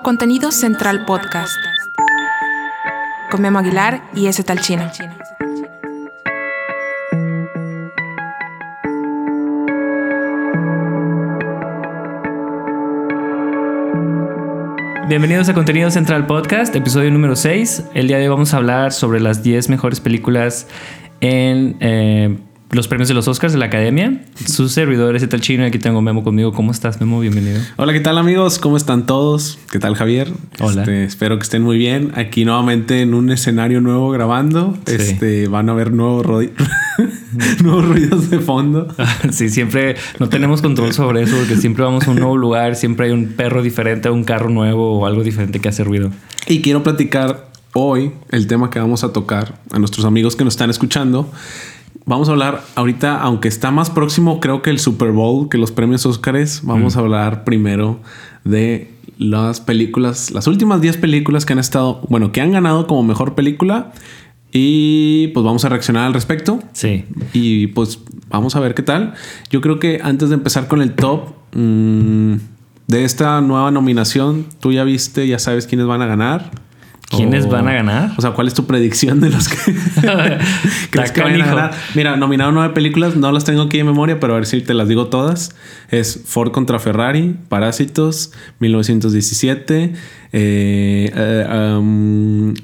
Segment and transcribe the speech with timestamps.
[0.00, 1.54] Contenido Central Podcast.
[3.30, 4.90] Con Memo Aguilar y ese tal chino.
[15.08, 17.90] Bienvenidos a Contenido Central Podcast, episodio número 6.
[17.94, 20.66] El día de hoy vamos a hablar sobre las 10 mejores películas
[21.20, 22.38] en eh,
[22.72, 24.22] los premios de los Oscars de la Academia.
[24.46, 26.52] Su servidor es el chino aquí tengo Memo conmigo.
[26.52, 27.20] ¿Cómo estás, Memo?
[27.20, 27.60] Bienvenido.
[27.76, 28.58] Hola, ¿qué tal amigos?
[28.58, 29.58] ¿Cómo están todos?
[29.70, 30.32] ¿Qué tal Javier?
[30.58, 30.80] Hola.
[30.80, 32.12] Este, espero que estén muy bien.
[32.14, 34.74] Aquí nuevamente en un escenario nuevo grabando.
[34.86, 34.94] Sí.
[34.94, 36.24] Este, van a ver nuevos,
[37.62, 38.88] nuevos ruidos de fondo.
[39.30, 43.06] Sí, siempre no tenemos control sobre eso porque siempre vamos a un nuevo lugar, siempre
[43.06, 46.10] hay un perro diferente, un carro nuevo o algo diferente que hace ruido.
[46.46, 50.54] Y quiero platicar hoy el tema que vamos a tocar a nuestros amigos que nos
[50.54, 51.30] están escuchando.
[52.04, 55.70] Vamos a hablar ahorita, aunque está más próximo, creo que el Super Bowl, que los
[55.70, 56.62] premios Óscares.
[56.64, 58.00] Vamos a hablar primero
[58.44, 63.02] de las películas, las últimas 10 películas que han estado, bueno, que han ganado como
[63.02, 63.92] mejor película.
[64.50, 66.58] Y pues vamos a reaccionar al respecto.
[66.72, 67.04] Sí.
[67.32, 69.14] Y pues vamos a ver qué tal.
[69.50, 72.34] Yo creo que antes de empezar con el top mm,
[72.88, 76.50] de esta nueva nominación, tú ya viste, ya sabes quiénes van a ganar.
[77.16, 78.12] ¿Quiénes O- van a ganar?
[78.16, 79.56] O sea, ¿cuál es tu predicción de los que
[80.90, 81.70] crees que vayan a ganar?
[81.94, 84.74] Mira, nominaron nueve películas, no las tengo aquí de memoria, pero a ver si te
[84.74, 85.54] las digo todas.
[85.90, 89.92] Es Ford contra Ferrari, Parásitos, 1917,
[90.32, 92.54] eh, eh, um,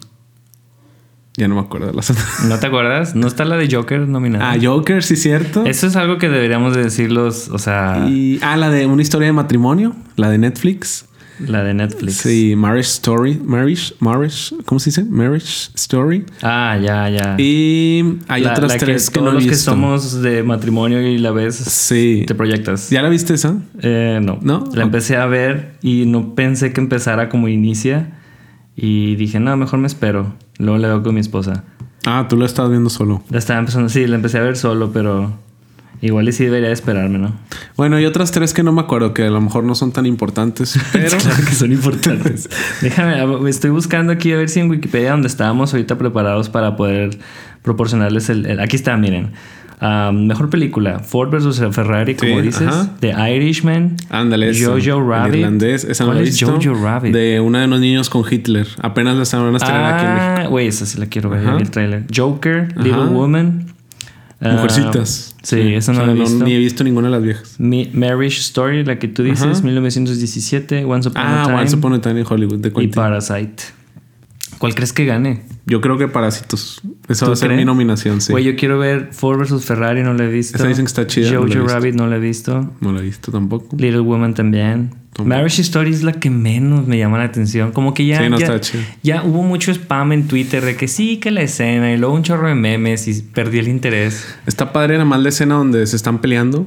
[1.37, 2.45] ya no me acuerdo de las otras.
[2.47, 3.15] ¿No te acuerdas?
[3.15, 4.51] ¿No está la de Joker nominada?
[4.53, 5.65] Ah, Joker, sí, cierto.
[5.67, 9.27] Eso es algo que deberíamos de decirlos, o sea, Y, ah, la de una historia
[9.27, 11.05] de matrimonio, la de Netflix.
[11.47, 12.15] La de Netflix.
[12.17, 13.41] Sí, Marriage Story.
[13.45, 15.05] Marriage, Marriage, ¿cómo se dice?
[15.05, 16.25] Marriage Story.
[16.43, 17.37] Ah, ya, ya.
[17.39, 19.71] Y hay La- otras la tres que, todos no he los que visto.
[19.71, 22.25] somos de matrimonio y la ves, Sí.
[22.27, 22.91] te proyectas.
[22.91, 23.57] ¿Ya la viste esa?
[23.81, 24.39] Eh, no.
[24.43, 24.65] ¿No?
[24.75, 28.15] La empecé a ver y no pensé que empezara como inicia.
[28.77, 30.35] Y dije, no, mejor me espero.
[30.59, 31.65] Luego la veo con mi esposa.
[32.07, 33.23] Ah, tú la estabas viendo solo.
[33.29, 35.33] La estaba empezando, sí, la empecé a ver solo, pero
[36.01, 37.33] igual y sí debería de esperarme, ¿no?
[37.77, 40.07] Bueno, y otras tres que no me acuerdo, que a lo mejor no son tan
[40.07, 41.17] importantes, pero...
[41.19, 42.49] claro que son importantes.
[42.83, 46.77] Déjame, a- estoy buscando aquí a ver si en Wikipedia, donde estábamos ahorita preparados para
[46.77, 47.19] poder
[47.63, 48.47] proporcionarles el.
[48.47, 49.33] el- aquí está, miren.
[49.81, 51.63] Ah, mejor película: Ford vs.
[51.73, 52.67] Ferrari, como dices.
[52.67, 52.91] ajá.
[52.99, 53.95] The Irishman.
[54.11, 54.51] Ándale.
[54.61, 55.37] Jojo Rabbit.
[55.37, 56.53] irlandés, esa no ¿Cuál la he es visto.
[56.61, 57.15] Jojo Rabbit?
[57.15, 58.67] De una de unos niños con Hitler.
[58.83, 60.33] Apenas la estaban a estrenar aquí en México.
[60.37, 62.05] Ah, güey, esa sí la quiero ver, el trailer.
[62.13, 62.83] Joker, Ajá.
[62.83, 63.67] Little Woman.
[64.41, 65.35] Ah, Mujercitas.
[65.43, 66.45] sí, esa no O sea, la he visto.
[66.45, 67.55] ni he visto ninguna de las viejas.
[67.59, 69.63] Mi- Marriage Story, la que tú dices, Ajá.
[69.63, 72.87] 1917, Once Upon a Ah, Time Once Upon a Time en Hollywood, de y.
[72.89, 73.63] Parasite.
[74.59, 75.43] ¿Cuál crees que gane?
[75.67, 76.81] Yo creo que Parásitos.
[77.09, 77.61] Esa ¿Tú va a ser crees?
[77.61, 78.33] mi nominación, sí.
[78.33, 79.65] Güey, yo quiero ver Ford vs.
[79.65, 80.57] Ferrari, no la he visto.
[80.57, 81.67] Esa dicen que está chida, no Jojo visto.
[81.67, 82.73] Rabbit no la he visto.
[82.81, 83.77] No la he visto tampoco.
[83.77, 84.91] Little Woman también.
[85.25, 87.73] Marriage Story es la que menos me llama la atención.
[87.73, 88.61] Como que ya, Sí, no ya,
[89.03, 92.23] ya hubo mucho spam en Twitter de que sí, que la escena y luego un
[92.23, 94.27] chorro de memes y perdí el interés.
[94.47, 96.67] Está padre la mal de escena donde se están peleando.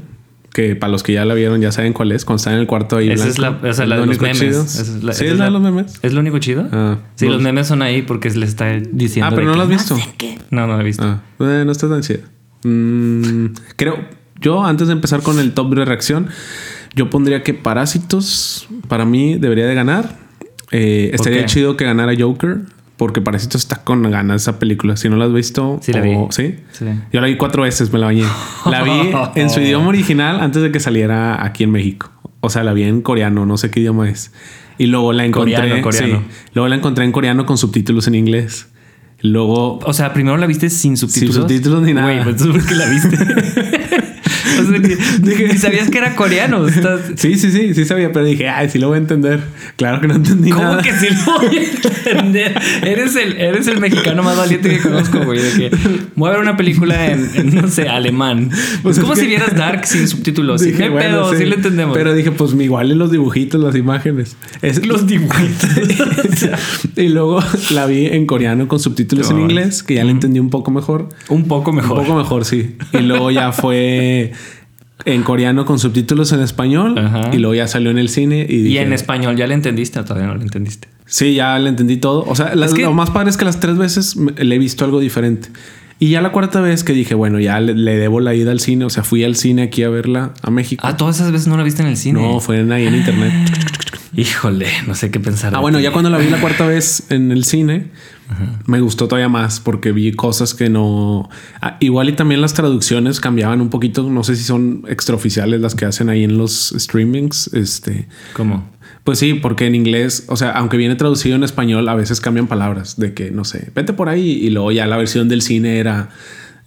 [0.53, 2.25] Que para los que ya la vieron ya saben cuál es.
[2.25, 3.09] Cuando están en el cuarto ahí.
[3.09, 3.67] Esa es la, blanco.
[3.69, 4.37] o sea, la de los memes.
[4.39, 4.61] chido.
[4.63, 5.93] Esa es la- sí, esa es la de los memes.
[6.01, 6.67] ¿Es lo único chido?
[6.73, 7.31] Ah, sí, no.
[7.35, 9.27] los memes son ahí porque le está diciendo.
[9.31, 9.95] Ah, pero no lo has visto.
[9.95, 10.37] sé qué".
[10.49, 11.05] No, no lo he visto.
[11.05, 12.19] Ah, eh, no está tan chida.
[12.65, 13.45] Mm,
[13.77, 13.97] creo,
[14.41, 16.27] yo antes de empezar con el top de reacción,
[16.95, 20.17] yo pondría que Parásitos para mí debería de ganar.
[20.71, 22.59] Eh, estaría chido que ganara Joker.
[22.97, 24.95] Porque Parásitos está con ganas esa película.
[24.95, 26.15] Si no la has visto, Sí la o- vi.
[26.29, 26.55] ¿sí?
[26.71, 26.85] Sí.
[27.11, 28.25] Yo la vi cuatro veces, me la bañé.
[28.69, 28.91] La vi
[29.35, 32.11] en su idioma original antes de que saliera aquí en México.
[32.41, 34.31] O sea, la vi en coreano, no sé qué idioma es.
[34.77, 35.55] Y luego la encontré.
[35.55, 36.19] Coreano, coreano.
[36.19, 36.35] sí.
[36.53, 38.67] luego la encontré en coreano con subtítulos en inglés.
[39.23, 41.33] Luego O sea, primero la viste sin subtítulos.
[41.35, 42.11] Sin subtítulos ni nada.
[42.11, 43.17] Güey, pues ¿tú por qué la viste?
[44.59, 44.79] o sea,
[45.21, 46.67] dije, sabías que era coreano.
[46.67, 49.39] Estás- Sí, sí, sí, sí sabía, pero dije, ay, sí lo voy a entender.
[49.75, 50.81] Claro que no entendí ¿Cómo nada.
[50.81, 51.61] que sí lo voy a
[52.11, 52.59] entender?
[52.83, 55.39] Eres el, eres el mexicano más valiente que conozco, güey.
[55.41, 55.71] De que
[56.15, 58.49] voy a ver una película en, en, no sé, alemán.
[58.83, 60.61] Pues es como que- si vieras Dark sin subtítulos.
[60.61, 61.45] Sí, Dije, hay bueno, pedo, sí.
[61.45, 61.95] lo entendemos.
[61.97, 64.35] Pero dije, pues igual en los dibujitos, las imágenes.
[64.61, 65.69] Es, los dibujitos.
[67.01, 67.39] Y luego
[67.73, 71.09] la vi en coreano con subtítulos en inglés, que ya la entendí un poco mejor.
[71.29, 71.99] un poco mejor.
[71.99, 72.75] Un poco mejor, sí.
[72.93, 74.31] Y luego ya fue
[75.05, 76.97] en coreano con subtítulos en español.
[76.97, 77.31] Ajá.
[77.33, 78.45] Y luego ya salió en el cine.
[78.47, 80.87] Y, y en español, ¿ya le entendiste o todavía no le entendiste?
[81.07, 82.23] Sí, ya le entendí todo.
[82.27, 84.59] O sea, las- Es que- lo más padre es que las tres veces le he
[84.59, 85.49] visto algo diferente.
[85.99, 88.59] Y ya la cuarta vez que dije, bueno, ya le, le debo la ida al
[88.59, 88.85] cine.
[88.85, 90.81] O sea, fui al cine aquí a verla a México.
[90.85, 92.21] Ah, todas esas veces no la viste en el cine.
[92.21, 93.31] no, fue en ahí en internet.
[94.21, 95.55] Híjole, no sé qué pensar.
[95.55, 95.83] Ah, bueno, ti.
[95.83, 97.87] ya cuando la vi la cuarta vez en el cine,
[98.67, 101.27] me gustó todavía más porque vi cosas que no.
[101.59, 104.07] Ah, igual y también las traducciones cambiaban un poquito.
[104.11, 107.51] No sé si son extraoficiales las que hacen ahí en los streamings.
[107.53, 108.07] Este.
[108.33, 108.69] ¿Cómo?
[109.03, 112.45] Pues sí, porque en inglés, o sea, aunque viene traducido en español, a veces cambian
[112.45, 115.79] palabras de que, no sé, vete por ahí y luego ya la versión del cine
[115.79, 116.09] era,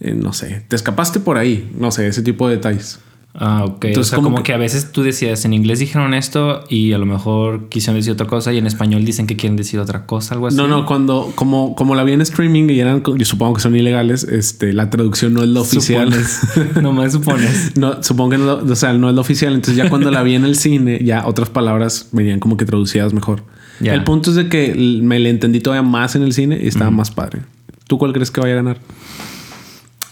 [0.01, 2.99] eh, no sé, te escapaste por ahí, no sé, ese tipo de detalles.
[3.37, 3.85] Ah, ok.
[3.85, 4.53] Entonces, o sea, como que- que...
[4.53, 8.27] a veces tú decías, en inglés dijeron esto y a lo mejor quisieron decir otra
[8.27, 10.55] cosa y en español dicen que quieren decir otra cosa, algo así.
[10.55, 13.75] No, no, cuando, como, como la vi en streaming y eran, yo supongo que son
[13.75, 16.13] ilegales, este, la traducción no es la oficial.
[16.13, 16.75] Supones.
[16.81, 17.73] Nomás supones.
[17.75, 19.53] No, supongo que no, o sea, no es la oficial.
[19.53, 23.13] Entonces, ya cuando la vi en el cine, ya otras palabras venían como que traducidas
[23.13, 23.43] mejor.
[23.81, 23.93] Ya.
[23.93, 24.73] El punto es de que
[25.03, 27.41] me le entendí todavía más en el cine y estaba más padre.
[27.87, 28.77] ¿Tú cuál crees que vaya a ganar?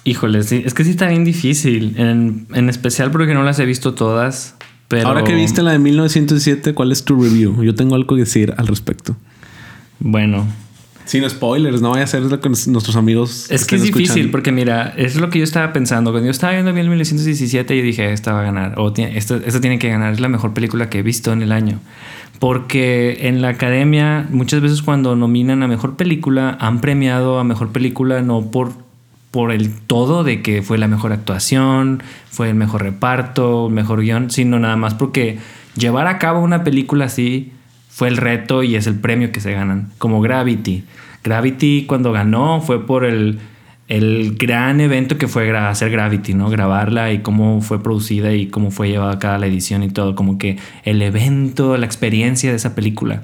[0.05, 1.95] Híjole, sí, es que sí está bien difícil.
[1.97, 4.55] En, en especial porque no las he visto todas.
[4.89, 7.63] Pero Ahora que viste la de 1907, ¿cuál es tu review?
[7.63, 9.15] Yo tengo algo que decir al respecto.
[9.99, 10.45] Bueno,
[11.05, 13.47] Sin spoilers, no vaya a ser lo que nuestros amigos.
[13.49, 14.31] es que es difícil escuchando.
[14.31, 16.11] porque mira, es lo que yo estaba pensando.
[16.11, 18.77] Cuando yo estaba viendo bien 1917, yo dije, esta va a ganar.
[18.77, 20.13] O esta, esta tiene que ganar.
[20.13, 21.79] Es la mejor película que he visto en el año.
[22.39, 27.71] Porque en la academia, muchas veces cuando nominan a mejor película, han premiado a mejor
[27.71, 28.73] película no por,
[29.33, 34.01] por el todo de que fue la mejor actuación, fue el mejor reparto, el mejor
[34.01, 35.39] guion, sino nada más porque
[35.75, 37.51] llevar a cabo una película así
[37.89, 39.89] fue el reto y es el premio que se ganan.
[39.97, 40.83] Como Gravity.
[41.23, 43.39] Gravity cuando ganó fue por el,
[43.87, 46.51] el gran evento que fue hacer Gravity, ¿no?
[46.51, 50.13] Grabarla y cómo fue producida y cómo fue llevada a cabo la edición y todo.
[50.13, 53.23] Como que el evento, la experiencia de esa película.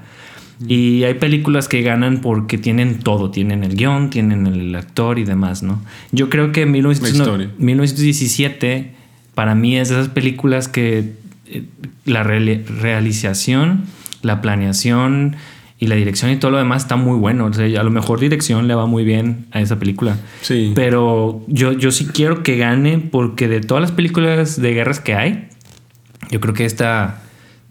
[0.67, 5.23] Y hay películas que ganan porque tienen todo, tienen el guion, tienen el actor y
[5.23, 5.81] demás, ¿no?
[6.11, 7.50] Yo creo que 1900 La historia.
[7.57, 8.91] 1917
[9.35, 11.13] para mí es de esas películas que
[11.47, 11.63] eh,
[12.06, 13.83] la reali- realización,
[14.21, 15.38] la planeación
[15.79, 17.45] y la dirección y todo lo demás está muy bueno.
[17.45, 20.17] O sea, a lo mejor dirección le va muy bien a esa película.
[20.41, 20.73] Sí.
[20.75, 25.15] Pero yo, yo sí quiero que gane porque de todas las películas de guerras que
[25.15, 25.47] hay,
[26.31, 27.21] yo creo que esta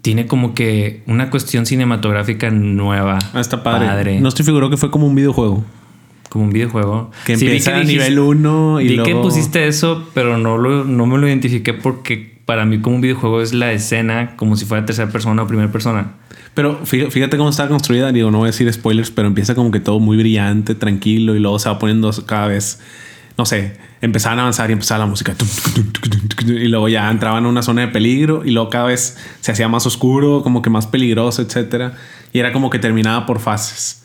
[0.03, 3.19] tiene como que una cuestión cinematográfica nueva.
[3.35, 4.21] Ah, está padre.
[4.21, 5.65] No estoy figuró que fue como un videojuego.
[6.29, 7.11] Como un videojuego.
[7.27, 10.85] Que Sí, empieza a nivel 1 y Vi que luego- pusiste eso, pero no, lo,
[10.85, 14.65] no me lo identifiqué porque para mí como un videojuego es la escena como si
[14.65, 16.13] fuera tercera persona o primera persona.
[16.55, 18.11] Pero fí- fíjate cómo está construida.
[18.13, 21.41] Digo, no voy a decir spoilers, pero empieza como que todo muy brillante, tranquilo y
[21.41, 22.81] luego se va poniendo cada vez,
[23.37, 25.35] no sé, empezaban a avanzar y empezaba la música.
[26.47, 29.69] Y luego ya entraban a una zona de peligro y luego cada vez se hacía
[29.69, 31.95] más oscuro, como que más peligroso, etcétera.
[32.33, 34.05] Y era como que terminaba por fases.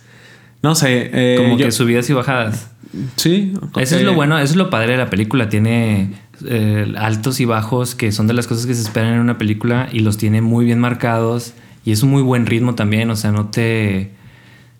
[0.61, 1.09] No sé.
[1.13, 2.69] eh, Como yo- que subidas y bajadas.
[3.15, 3.53] Sí.
[3.77, 5.49] Eso es lo bueno, eso es lo padre de la película.
[5.49, 6.13] Tiene
[6.47, 9.89] eh, altos y bajos que son de las cosas que se esperan en una película
[9.91, 11.53] y los tiene muy bien marcados
[11.85, 13.09] y es un muy buen ritmo también.
[13.09, 14.11] O sea, no te,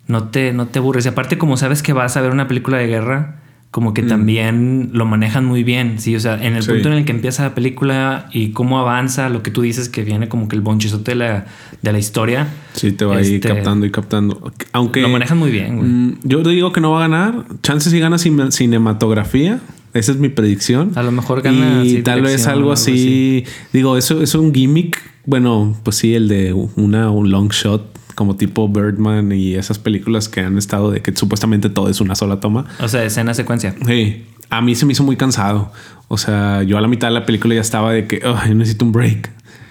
[0.06, 1.04] no te, no te aburres.
[1.06, 3.40] Y aparte, como sabes que vas a ver una película de guerra,
[3.74, 5.98] como que también lo manejan muy bien.
[5.98, 6.70] Sí, o sea, en el Sí.
[6.70, 10.04] punto en el que empieza la película y cómo avanza, lo que tú dices que
[10.04, 11.46] viene como que el bonchizote de la,
[11.82, 12.46] de la historia.
[12.74, 14.52] Sí, te va ahí Este, captando y captando.
[14.72, 15.00] Aunque.
[15.02, 15.88] Lo manejan muy bien, güey.
[15.90, 17.46] Mm, Yo digo que no va a ganar.
[17.64, 19.58] Chances si gana cine- cinematografía.
[19.92, 20.92] Esa es mi predicción.
[20.94, 23.42] A lo mejor gana, Y tal vez algo algo así.
[23.72, 25.00] Digo, eso es un gimmick.
[25.26, 30.28] Bueno, pues sí, el de una un long shot como tipo Birdman y esas películas
[30.28, 32.66] que han estado de que supuestamente todo es una sola toma.
[32.80, 33.74] O sea, escena, secuencia.
[33.86, 35.72] Sí, a mí se me hizo muy cansado.
[36.08, 38.54] O sea, yo a la mitad de la película ya estaba de que "Ay, yo
[38.54, 39.30] necesito un break.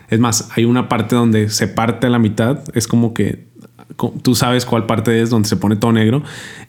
[0.10, 2.60] Es más, hay una parte donde se parte a la mitad.
[2.76, 3.48] Es como que
[4.24, 6.24] tú sabes cuál parte es donde se pone todo negro.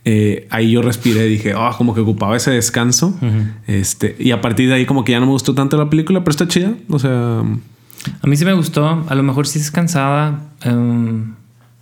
[0.04, 3.18] Eh, ahí yo respiré y dije, oh, como que ocupaba ese descanso.
[3.66, 6.20] Este, y a partir de ahí, como que ya no me gustó tanto la película,
[6.20, 6.72] pero está chida.
[6.88, 7.42] O sea,
[8.22, 9.04] A mí sí me gustó.
[9.08, 10.40] A lo mejor sí es cansada.
[10.62, 11.34] Em,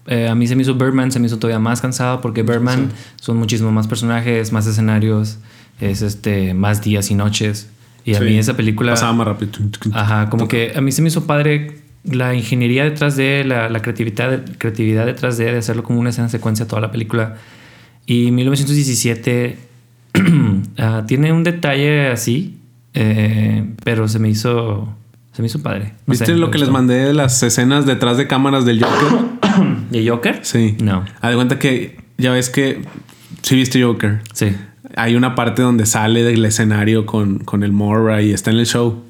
[0.07, 2.91] eh, a mí se me hizo Birdman, se me hizo todavía más cansado porque Birdman
[3.17, 5.39] son muchísimo más personajes, más escenarios,
[5.81, 7.69] es este más días y noches.
[8.05, 9.53] Y a sí, mí esa película, pasaba más rápido.
[9.93, 13.81] ajá, como que a mí se me hizo padre la ingeniería detrás de la, la
[13.81, 17.37] creatividad, creatividad detrás de, de hacerlo como una escena secuencia toda la película.
[18.07, 19.57] Y 1917
[20.79, 22.59] ah, tiene un detalle así,
[22.95, 24.93] eh, pero se me hizo
[25.33, 25.95] se me hizo padre.
[26.07, 26.73] No ¿Viste sé, lo que les gustó.
[26.79, 29.19] mandé de las escenas detrás de cámaras del Joker?
[29.91, 30.41] ¿De Joker?
[30.43, 30.77] Sí.
[30.83, 31.05] No.
[31.21, 32.83] Haz de cuenta que ya ves que
[33.43, 34.21] sí viste Joker.
[34.33, 34.55] Sí.
[34.97, 38.67] Hay una parte donde sale del escenario con, con el Mora y está en el
[38.67, 39.03] show.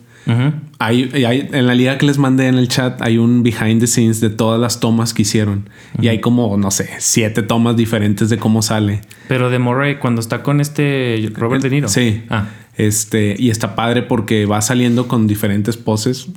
[0.79, 3.81] Hay, y hay- en la liga que les mandé en el chat hay un behind
[3.81, 5.69] the scenes de todas las tomas que hicieron.
[6.01, 9.01] Y hay como, no sé, siete tomas diferentes de cómo sale.
[9.27, 11.89] Pero de Murray cuando está con este Robert De Niro.
[11.89, 12.23] Sí.
[12.31, 12.47] Ah.
[12.77, 16.29] Este, y está padre porque va saliendo con diferentes poses.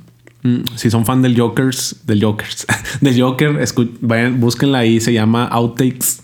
[0.46, 2.66] Mm, si son fan del Jokers, del Jokers,
[3.00, 3.58] del Joker,
[4.00, 6.22] vayan, búsquenla ahí, se llama Outtakes.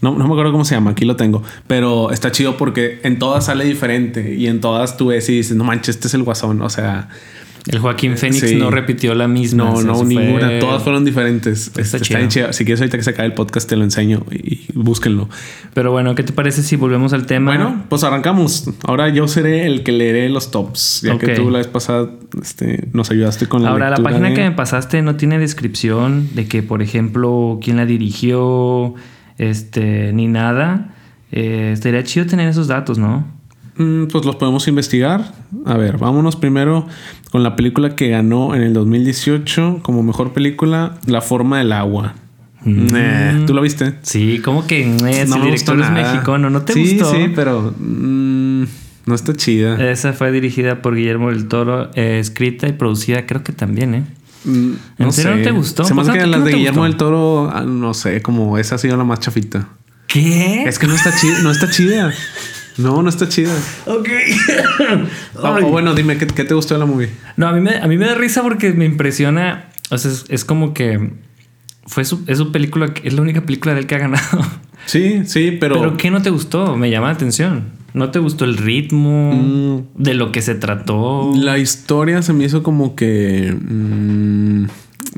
[0.00, 1.42] No, no me acuerdo cómo se llama, aquí lo tengo.
[1.66, 5.56] Pero está chido porque en todas sale diferente y en todas tú ves y dices,
[5.56, 6.62] no manches, este es el guasón.
[6.62, 7.08] O sea,
[7.68, 8.54] El Joaquín Phoenix Sí.
[8.56, 9.64] no repitió la misma.
[9.64, 10.58] no, no, fue- ninguna.
[10.60, 11.68] Todas fueron diferentes.
[11.76, 12.52] Está Este, chido.
[12.52, 15.28] Si quieres, ahorita que se acabe el podcast, te lo enseño y, búsquenlo.
[15.74, 17.50] Pero bueno, ¿qué te parece si volvemos al tema?
[17.56, 18.70] Bueno, pues arrancamos.
[18.84, 22.88] Ahora yo seré el que leeré los tops, ya que tú la vez pasada este,
[22.92, 26.46] nos ayudaste con la Ahora, la página de- que me pasaste no tiene descripción de
[26.46, 28.94] que, por ejemplo, quién la dirigió,
[29.38, 30.94] este, ni nada.
[31.32, 33.26] Eh, estaría chido tener esos datos, ¿no?
[33.78, 35.32] Mm, pues los podemos investigar.
[35.64, 36.86] A ver, vámonos primero
[37.30, 42.14] con la película que ganó en el 2018 como mejor película, La forma del agua.
[42.64, 42.86] Mm.
[42.94, 43.94] Eh, ¿Tú lo viste?
[44.02, 47.12] Sí, como que eh, no el director es mexicano, ¿no te sí, gustó?
[47.12, 48.64] Sí, pero mm,
[49.06, 49.90] no está chida.
[49.90, 54.04] Esa fue dirigida por Guillermo del Toro, eh, escrita y producida, creo que también, ¿eh?
[54.44, 55.84] Mm, ¿En serio no te gustó?
[55.84, 58.58] Se me hace que ¿a ti las de Guillermo del Toro, ah, no sé, como
[58.58, 59.68] esa ha sido la más chafita.
[60.06, 60.64] ¿Qué?
[60.64, 62.12] Es que no está chida, no está chida.
[62.78, 63.54] No, no está chida.
[63.86, 64.08] Ok.
[65.42, 67.10] O, o bueno, dime, ¿qué, qué te gustó de la movie?
[67.36, 69.68] No, a mí, me, a mí me da risa porque me impresiona.
[69.90, 71.10] O sea, es, es como que
[71.86, 74.26] fue su, es su película, es la única película de él que ha ganado.
[74.86, 75.80] Sí, sí, pero...
[75.80, 76.76] Pero, ¿qué no te gustó?
[76.76, 77.64] Me llama la atención.
[77.92, 80.00] ¿No te gustó el ritmo Mm.
[80.00, 81.32] de lo que se trató?
[81.34, 83.52] La historia se me hizo como que.
[83.58, 84.66] mm,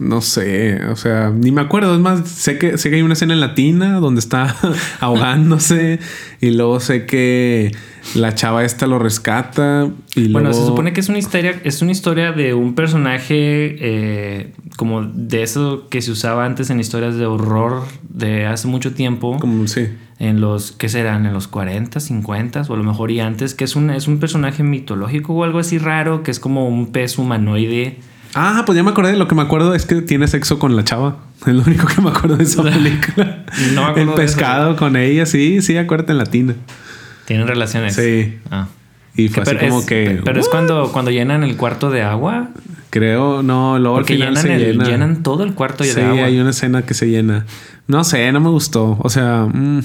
[0.00, 0.80] no sé.
[0.86, 1.94] O sea, ni me acuerdo.
[1.94, 4.54] Es más, sé que, sé que hay una escena en latina donde está
[5.00, 5.98] ahogándose.
[6.40, 7.72] y luego sé que
[8.14, 9.88] la chava esta lo rescata.
[10.14, 13.76] Y Bueno, luego- se supone que es una historia, es una historia de un personaje
[13.80, 18.92] eh, como de eso que se usaba antes en historias de horror de hace mucho
[18.94, 19.38] tiempo.
[19.38, 19.88] Como, sí.
[20.18, 21.26] en los, ¿qué serán?
[21.26, 24.18] En los 40, 50 o a lo mejor y antes, que es un, es un
[24.20, 27.98] personaje mitológico o algo así raro, que es como un pez humanoide.
[28.40, 29.16] Ah, pues ya me acordé.
[29.16, 31.16] Lo que me acuerdo es que tiene sexo con la chava.
[31.46, 33.44] Es lo único que me acuerdo de esa película.
[33.74, 34.14] No me acuerdo El eso.
[34.36, 35.26] pescado con ella.
[35.26, 36.54] Sí, sí, acuérdate en latina.
[37.24, 37.94] Tienen relaciones.
[37.94, 38.38] Sí.
[38.50, 38.68] Ah.
[39.16, 40.20] Y fue así pero como es, que.
[40.24, 42.50] Pero es cuando, cuando llenan el cuarto de agua.
[42.90, 44.84] Creo, no, luego Porque al final llenan, se el- llena.
[44.84, 46.24] llenan todo el cuarto Sí, de agua.
[46.26, 47.44] hay una escena que se llena.
[47.86, 48.96] No sé, no me gustó.
[49.00, 49.80] O sea, mm,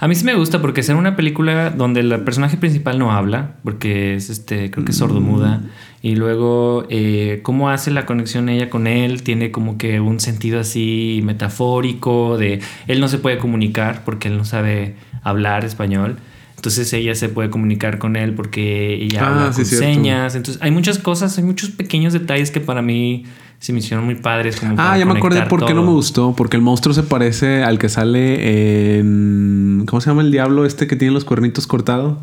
[0.00, 3.52] A mí sí me gusta porque es una película donde el personaje principal no habla,
[3.64, 5.60] porque es este, creo que es sordomuda.
[6.02, 10.58] Y luego, eh, cómo hace la conexión ella con él, tiene como que un sentido
[10.60, 16.16] así metafórico de él no se puede comunicar porque él no sabe hablar español.
[16.56, 20.34] Entonces ella se puede comunicar con él porque ella Ah, habla sí, con señas.
[20.34, 23.24] Entonces hay muchas cosas, hay muchos pequeños detalles que para mí
[23.58, 24.58] se me hicieron muy padres.
[24.60, 26.34] Como Ah, ya me acordé por qué no me gustó.
[26.36, 29.84] Porque el monstruo se parece al que sale en.
[29.86, 32.18] ¿Cómo se llama el diablo este que tiene los cuernitos cortados?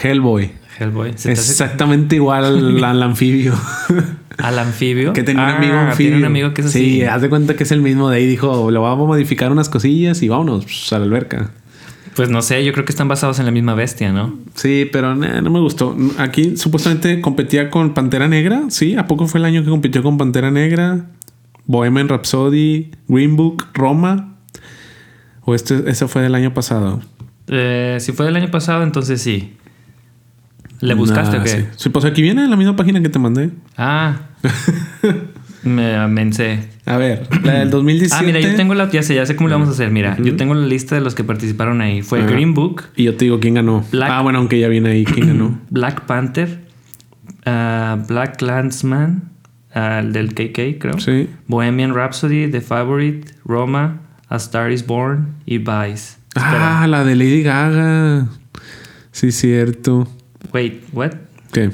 [0.00, 0.52] Hellboy.
[0.78, 1.12] Hellboy.
[1.16, 3.54] ¿Se te hace- Exactamente igual al, al anfibio.
[4.38, 5.12] Al anfibio.
[5.12, 5.96] que tenía un Ah, amigo anfibio.
[6.12, 6.78] Tiene un amigo que es así.
[6.78, 8.26] Sí, haz de cuenta que es el mismo de ahí.
[8.26, 11.50] Dijo, le vamos a modificar unas cosillas y vámonos pues, a la alberca.
[12.16, 14.38] Pues no sé, yo creo que están basados en la misma bestia, ¿no?
[14.54, 15.96] Sí, pero nah, no me gustó.
[16.18, 18.64] Aquí supuestamente competía con Pantera Negra.
[18.68, 21.06] Sí, ¿a poco fue el año que compitió con Pantera Negra?
[21.64, 24.36] Bohemian Rhapsody, Green Book, Roma.
[25.44, 27.00] ¿O este, ese fue del año pasado?
[27.48, 29.54] Eh, si fue del año pasado, entonces sí.
[30.82, 31.50] ¿Le buscaste Nah, o qué?
[31.50, 31.64] Sí.
[31.76, 33.50] Sí, pues aquí viene en la misma página que te mandé.
[33.78, 34.20] Ah.
[35.64, 36.68] me amencé.
[36.84, 38.16] A ver, la del 2017.
[38.18, 38.90] Ah, mira, yo tengo la.
[38.90, 39.90] Ya sé, ya sé cómo le vamos a hacer.
[39.92, 42.02] Mira, yo tengo la lista de los que participaron ahí.
[42.02, 42.26] Fue.
[42.26, 43.84] Green Book, Y yo te digo quién ganó.
[43.92, 45.60] Black- Ah, bueno, aunque ya viene ahí quién ganó.
[45.70, 46.62] Black Panther,
[47.46, 49.30] ah, Black Clansman,
[49.72, 50.98] ah, el del KK, creo.
[50.98, 51.28] Sí.
[51.46, 56.16] Bohemian Rhapsody, The Favorite, Roma, A Star is Born y Vice.
[56.34, 56.82] Espera.
[56.82, 58.26] Ah, la de Lady Gaga.
[59.12, 60.08] Sí, cierto.
[60.52, 61.12] Wait, what?
[61.52, 61.70] ¿Qué?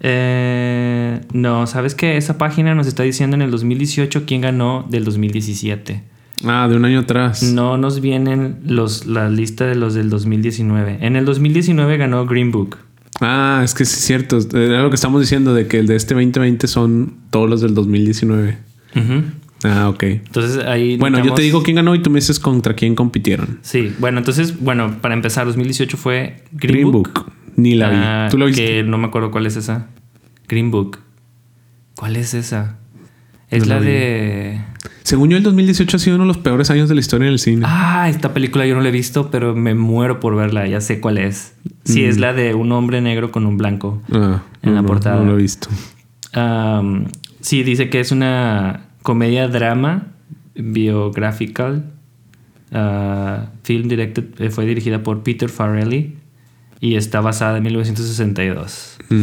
[0.00, 2.16] Eh, no, ¿sabes qué?
[2.16, 6.02] Esa página nos está diciendo en el 2018 quién ganó del 2017.
[6.44, 7.42] Ah, de un año atrás.
[7.42, 10.98] No nos vienen los, la lista de los del 2019.
[11.00, 12.76] En el 2019 ganó Green Book.
[13.20, 14.38] Ah, es que sí es cierto.
[14.58, 17.72] Era lo que estamos diciendo de que el de este 2020 son todos los del
[17.74, 18.58] 2019.
[18.96, 19.22] Ujú.
[19.62, 20.02] Ah, ok.
[20.02, 20.98] Entonces ahí...
[20.98, 23.60] Bueno, yo necesitamos- te digo quién ganó y tú me dices contra quién compitieron.
[23.62, 27.10] Sí, bueno, entonces, bueno, para empezar, 2018 fue Green, Green Book.
[27.14, 27.32] Book.
[27.56, 27.96] Ni la vi.
[27.98, 28.64] Ah, ¿Tú lo viste?
[28.66, 29.86] Que no me acuerdo cuál es esa.
[30.48, 30.98] Green Book.
[31.96, 32.76] ¿Cuál es esa?
[33.50, 34.60] Es No la la de...
[35.04, 37.38] Según yo, el 2018 ha sido uno de los peores años de la historia del
[37.38, 37.62] cine.
[37.66, 40.66] Ah, esta película yo no la he visto, pero me muero por verla.
[40.66, 41.54] Ya sé cuál es.
[41.84, 42.08] Sí, Mm.
[42.08, 44.02] es la de un hombre negro con un blanco.
[44.10, 45.16] Ah, en no, la no, portada.
[45.16, 45.68] No lo he visto.
[47.40, 50.08] Sí, dice que es una comedia drama
[50.54, 51.90] biographical.
[52.72, 56.16] ah, film directed, eh, fue dirigida por Peter Farrelly
[56.84, 58.98] y está basada en 1962.
[59.08, 59.14] Mm,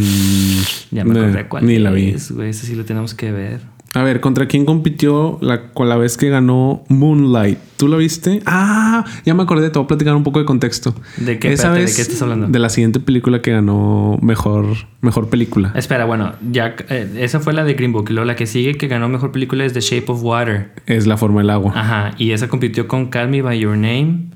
[0.95, 2.09] Ya me no, acordé cuál Ni la vi.
[2.09, 2.49] es, güey.
[2.49, 3.59] Ese sí lo tenemos que ver.
[3.93, 7.59] A ver, ¿contra quién compitió la, con la vez que ganó Moonlight?
[7.75, 8.41] ¿Tú la viste?
[8.45, 10.95] Ah, ya me acordé, te voy a platicar un poco de contexto.
[11.17, 12.47] ¿De qué, Esa espérate, de vez, qué estás hablando?
[12.47, 14.65] De la siguiente película que ganó mejor,
[15.01, 15.73] mejor película.
[15.75, 18.09] Espera, bueno, ya eh, esa fue la de Green Book.
[18.11, 20.71] Luego la que sigue que ganó mejor película es The Shape of Water.
[20.85, 21.73] Es La Forma del Agua.
[21.75, 24.29] Ajá, y esa compitió con Call Me By Your Name,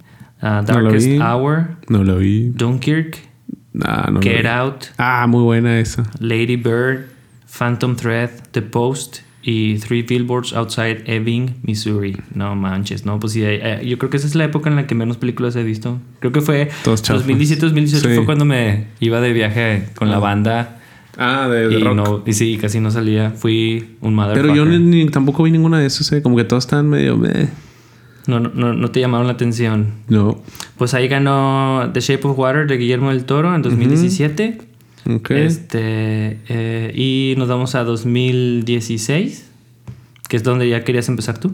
[0.45, 1.07] uh, la Darkest.
[1.21, 2.51] Hour, No la vi.
[2.55, 3.17] Dunkirk,
[3.83, 4.47] Ah, no Get vi.
[4.47, 6.03] Out, Ah, muy buena esa.
[6.19, 7.07] Lady Bird,
[7.47, 12.17] Phantom Thread, The Post y Three Billboards Outside Ebbing, Missouri.
[12.33, 14.87] No manches, no, pues sí, eh, yo creo que esa es la época en la
[14.87, 15.99] que menos películas he visto.
[16.19, 17.21] Creo que fue Todas chafas.
[17.23, 18.15] 2017, 2018 Sí.
[18.15, 20.77] fue cuando me iba de viaje con la banda
[21.17, 21.95] Ah, de, de y, rock.
[21.95, 23.31] no, y sí, casi no salía.
[23.31, 24.41] Fui un motherfucker.
[24.51, 26.21] Pero yo ni, ni- tampoco vi ninguna de esas, eh.
[26.21, 27.15] como que todas están medio...
[27.17, 27.47] meh.
[28.27, 29.87] No, no, no, te llamaron la atención.
[30.07, 30.41] No.
[30.77, 34.57] Pues ahí ganó The Shape of Water de Guillermo del Toro en 2017.
[35.09, 35.31] Ok.
[35.31, 39.49] Este, eh, y nos vamos a 2016,
[40.27, 41.53] que es donde ya querías empezar tú.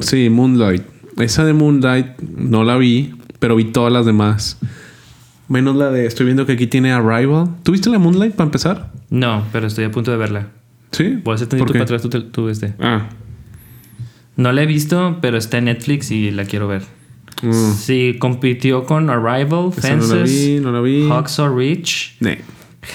[0.00, 0.82] Sí, Moonlight.
[1.18, 4.58] Esa de Moonlight no la vi, pero vi todas las demás.
[5.48, 6.06] Menos la de...
[6.06, 7.48] Estoy viendo que aquí tiene Arrival.
[7.62, 8.90] ¿Tuviste la Moonlight para empezar?
[9.10, 10.48] No, pero estoy a punto de verla.
[10.90, 11.20] Sí.
[11.22, 11.78] Voy a hacer ¿Por tantito qué?
[11.78, 12.74] para atrás tú, tú, este.
[12.80, 13.08] Ah.
[14.36, 16.82] No la he visto, pero está en Netflix y la quiero ver.
[17.42, 17.72] Mm.
[17.74, 21.08] Sí, compitió con Arrival, Esa no la Fences, vi, no la vi.
[21.08, 22.40] Hacksaw Ridge, Ne.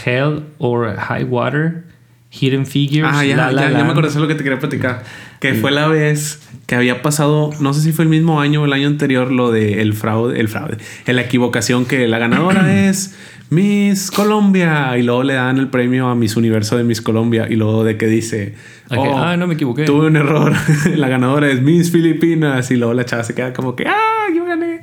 [0.05, 1.83] Hell or High Water,
[2.31, 4.59] Hidden Figures, Ah, ya, La La ya, ya me acordé de lo que te quería
[4.59, 5.03] platicar.
[5.39, 8.65] Que fue la vez que había pasado, no sé si fue el mismo año o
[8.65, 10.77] el año anterior, lo de el fraude, el fraude,
[11.07, 13.15] la equivocación que la ganadora es
[13.49, 17.55] Miss Colombia y luego le dan el premio a Miss Universo de Miss Colombia y
[17.55, 18.53] luego de que dice,
[18.95, 19.85] "Oh, Ah, no me equivoqué.
[19.85, 20.53] tuve un error,
[20.95, 24.45] la ganadora es Miss Filipinas y luego la chava se queda como que, ah, yo
[24.45, 24.81] gané.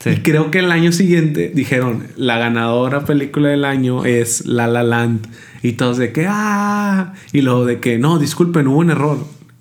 [0.00, 0.10] Sí.
[0.10, 4.82] Y creo que el año siguiente dijeron, la ganadora película del año es La La
[4.82, 5.26] Land.
[5.62, 9.18] Y todos de que, ah, y luego de que, no, disculpen, hubo un error.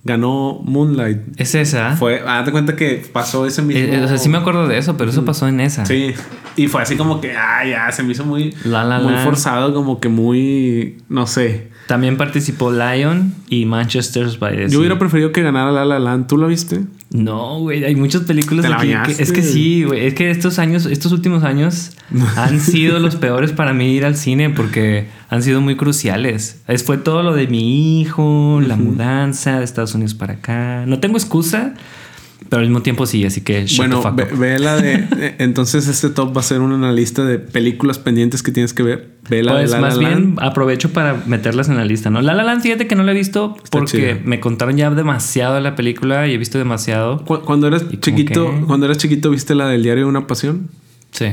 [0.07, 1.19] Ganó Moonlight.
[1.39, 1.95] Es esa.
[1.97, 3.83] Fue, hazte cuenta que pasó ese mismo.
[3.83, 5.85] Eh, eh, o sea, sí me acuerdo de eso, pero eso pasó en esa.
[5.85, 6.13] Sí.
[6.55, 9.73] Y fue así como que, ah, ya, se me hizo muy, La La muy forzado,
[9.73, 11.69] como que muy, no sé.
[11.87, 16.27] También participó Lion y Manchester's by the Yo hubiera preferido que ganara La La Land.
[16.27, 16.81] ¿Tú la viste?
[17.09, 20.85] No, güey, hay muchas películas aquí que- es que sí, güey, es que estos años,
[20.85, 21.91] estos últimos años
[22.35, 26.61] han sido los peores para mí ir al cine porque han sido muy cruciales.
[26.67, 30.83] Es, fue todo lo de mi hijo, la mudanza de Estados Unidos para acá.
[30.85, 31.75] No tengo excusa,
[32.49, 34.37] pero al mismo tiempo sí, así que bueno, ve, up.
[34.37, 34.93] ve la de.
[35.17, 38.83] eh, entonces, este top va a ser una lista de películas pendientes que tienes que
[38.83, 39.17] ver.
[39.29, 42.21] Ve la Pues de La más La bien aprovecho para meterlas en la lista, ¿no?
[42.21, 45.55] La La Land, fíjate que no la he visto Está porque me contaron ya demasiado
[45.55, 47.23] de la película y he visto demasiado.
[47.25, 50.27] Cu- Cuando eras ¿Y cómo chiquito, cuando eras chiquito, ¿viste la del diario de una
[50.27, 50.69] pasión?
[51.11, 51.27] Sí.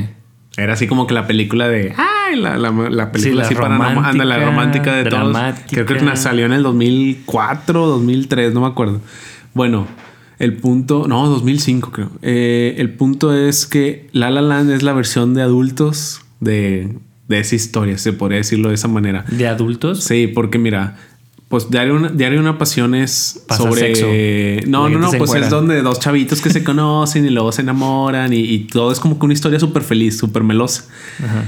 [0.57, 1.93] Era así como que la película de.
[1.97, 2.37] ¡Ay!
[2.37, 5.31] La, la, la película Sí, la así para romántica, Anda, la romántica de todos.
[5.31, 5.85] dramática.
[5.85, 9.01] Creo que salió en el 2004, 2003, no me acuerdo.
[9.53, 9.87] Bueno,
[10.39, 11.07] el punto.
[11.07, 12.11] No, 2005 creo.
[12.21, 17.39] Eh, el punto es que La La Land es la versión de adultos de, de
[17.39, 19.25] esa historia, se podría decirlo de esa manera.
[19.29, 20.03] ¿De adultos?
[20.03, 20.97] Sí, porque mira,
[21.47, 23.95] pues Diario una, Diario una pasión es Pasa sobre.
[23.95, 24.69] sexo.
[24.69, 28.33] No, no, no, pues es donde dos chavitos que se conocen y luego se enamoran
[28.33, 30.85] y, y todo es como que una historia súper feliz, súper melosa.
[31.23, 31.45] Ajá.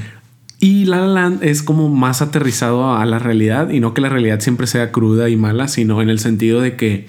[0.59, 4.09] Y La La Land es como más aterrizado a la realidad y no que la
[4.09, 7.07] realidad siempre sea cruda y mala, sino en el sentido de que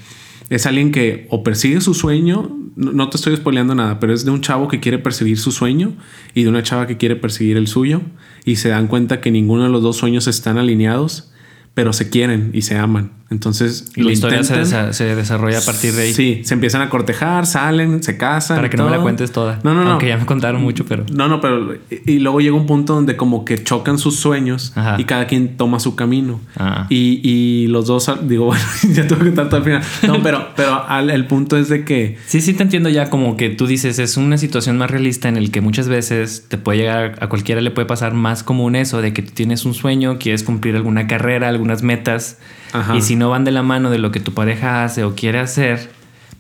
[0.51, 4.31] es alguien que o persigue su sueño, no, te estoy spoileando nada, pero es de
[4.31, 5.95] un chavo que quiere perseguir su sueño
[6.35, 8.01] y de una chava que quiere perseguir el suyo
[8.45, 11.33] y se dan cuenta que ninguno de los dos sueños están alineados,
[11.79, 13.13] pero se quieren y se aman.
[13.31, 14.89] Entonces, Y la historia se, intentan.
[14.89, 16.15] desa- se desarrolla a partir de ahí.
[16.15, 18.57] Sí, se empiezan a cortejar, salen, se casan.
[18.57, 19.61] Para que no me la cuentes toda.
[19.63, 19.91] No, no, no.
[19.91, 21.05] Aunque ya me contaron mucho, pero.
[21.13, 21.75] No, no, pero
[22.07, 24.97] y luego llega un punto donde como que chocan sus sueños Ajá.
[24.99, 26.41] y cada quien toma su camino.
[26.57, 26.87] Ah.
[26.89, 28.65] Y, y los dos, digo, bueno,
[28.95, 29.83] ya tengo que contar todo al final.
[30.07, 33.37] No, pero, pero al- el punto es de que Sí, sí te entiendo ya como
[33.37, 36.79] que tú dices, es una situación más realista en el que muchas veces te puede
[36.79, 40.17] llegar, a cualquiera le puede pasar más común eso, de que tú tienes un sueño,
[40.19, 42.39] quieres cumplir alguna carrera, algunas metas,
[42.73, 42.97] Ajá.
[42.97, 45.39] y si no van de la mano de lo que tu pareja hace o quiere
[45.39, 45.91] hacer,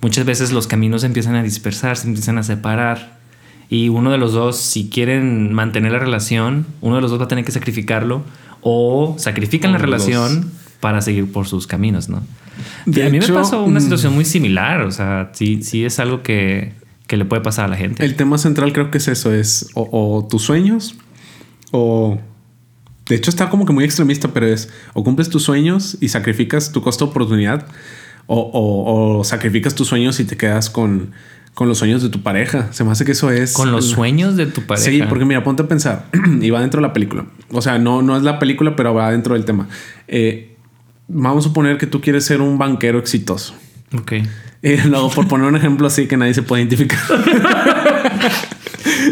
[0.00, 3.18] muchas veces los caminos empiezan a dispersar, se empiezan a separar.
[3.70, 7.24] Y uno de los dos, si quieren mantener la relación, uno de los dos va
[7.24, 8.22] a tener que sacrificarlo
[8.62, 12.22] o sacrifican la Uno relación para seguir por sus caminos, ¿no?
[12.86, 13.82] De Y a mí hecho, me pasó una mm.
[13.82, 16.72] situación muy similar, o sea, sí, sí es algo que,
[17.06, 18.04] que le puede pasar a la gente.
[18.04, 20.94] el tema central creo que es eso, es o, o tus sueños
[21.72, 22.18] o...
[23.08, 26.72] De hecho está como que muy extremista, pero es o cumples tus sueños y sacrificas
[26.72, 27.66] tu costo de oportunidad
[28.26, 31.12] o, o- o sacrificas tus sueños y te quedas con,
[31.54, 32.68] con los sueños de tu pareja.
[32.72, 33.54] Se me hace que eso es.
[33.54, 34.90] Con los sueños de tu pareja.
[34.90, 36.04] Sí, porque mira, ponte a pensar.
[36.42, 37.24] y va dentro de la película.
[37.50, 39.68] O sea, no, no es la película, pero va dentro del tema.
[40.06, 40.54] Eh,
[41.08, 43.54] vamos a suponer que tú quieres ser un banquero exitoso.
[43.98, 44.12] Ok.
[44.62, 46.98] Y luego, por poner un ejemplo así que nadie se puede identificar.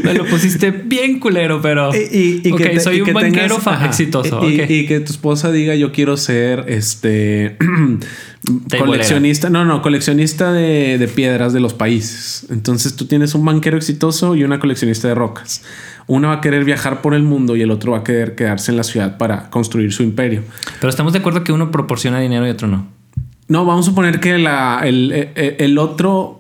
[0.07, 1.95] Me lo pusiste bien culero, pero.
[1.95, 4.49] Y, y que te- soy y un que banquero tengas- exitoso.
[4.49, 7.57] Y, que tu esposa diga yo quiero ser este
[8.79, 9.51] coleccionista.
[9.51, 12.47] No, no, coleccionista de, de piedras de los países.
[12.51, 15.63] Entonces tú tienes un banquero exitoso y una coleccionista de rocas.
[16.07, 18.71] Una va a querer viajar por el mundo y el otro va a querer quedarse
[18.71, 20.43] en la ciudad para construir su imperio.
[20.81, 22.87] Pero estamos de acuerdo que uno proporciona dinero y otro no.
[23.49, 26.36] No, vamos a suponer que la, el, el- el otro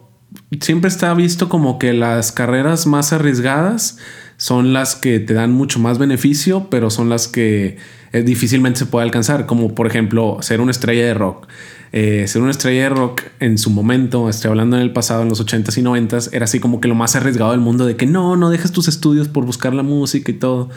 [0.61, 3.99] siempre está visto como que las carreras más arriesgadas
[4.37, 7.79] son las que te dan mucho más beneficio, pero son las que
[8.13, 11.49] eh, difícilmente se puede alcanzar, como por ejemplo ser una estrella de rock.
[11.93, 15.31] Eh, ser una estrella de rock en su momento, estoy hablando en el pasado, en
[15.31, 18.07] los 80s y 90s, era así como que lo más arriesgado del mundo de que
[18.07, 20.69] no, no dejes tus estudios por buscar la música y todo.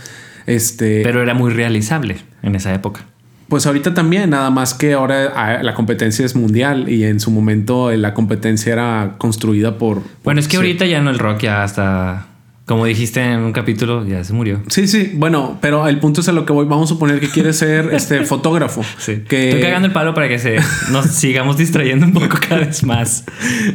[0.45, 3.05] Este, Pero era muy realizable en esa época.
[3.49, 7.31] Pues ahorita también, nada más que ahora ah, la competencia es mundial y en su
[7.31, 10.01] momento eh, la competencia era construida por...
[10.23, 10.57] Bueno, es que sí.
[10.57, 12.28] ahorita ya no el rock ya hasta.
[12.69, 14.61] Como dijiste en un capítulo, ya se murió.
[14.67, 16.67] Sí, sí, bueno, pero el punto es a lo que voy.
[16.67, 18.83] Vamos a suponer que quiere ser este fotógrafo.
[18.99, 19.23] Sí.
[19.27, 20.57] Que, Estoy cagando el palo para que se
[20.91, 23.23] nos sigamos distrayendo un poco cada vez más.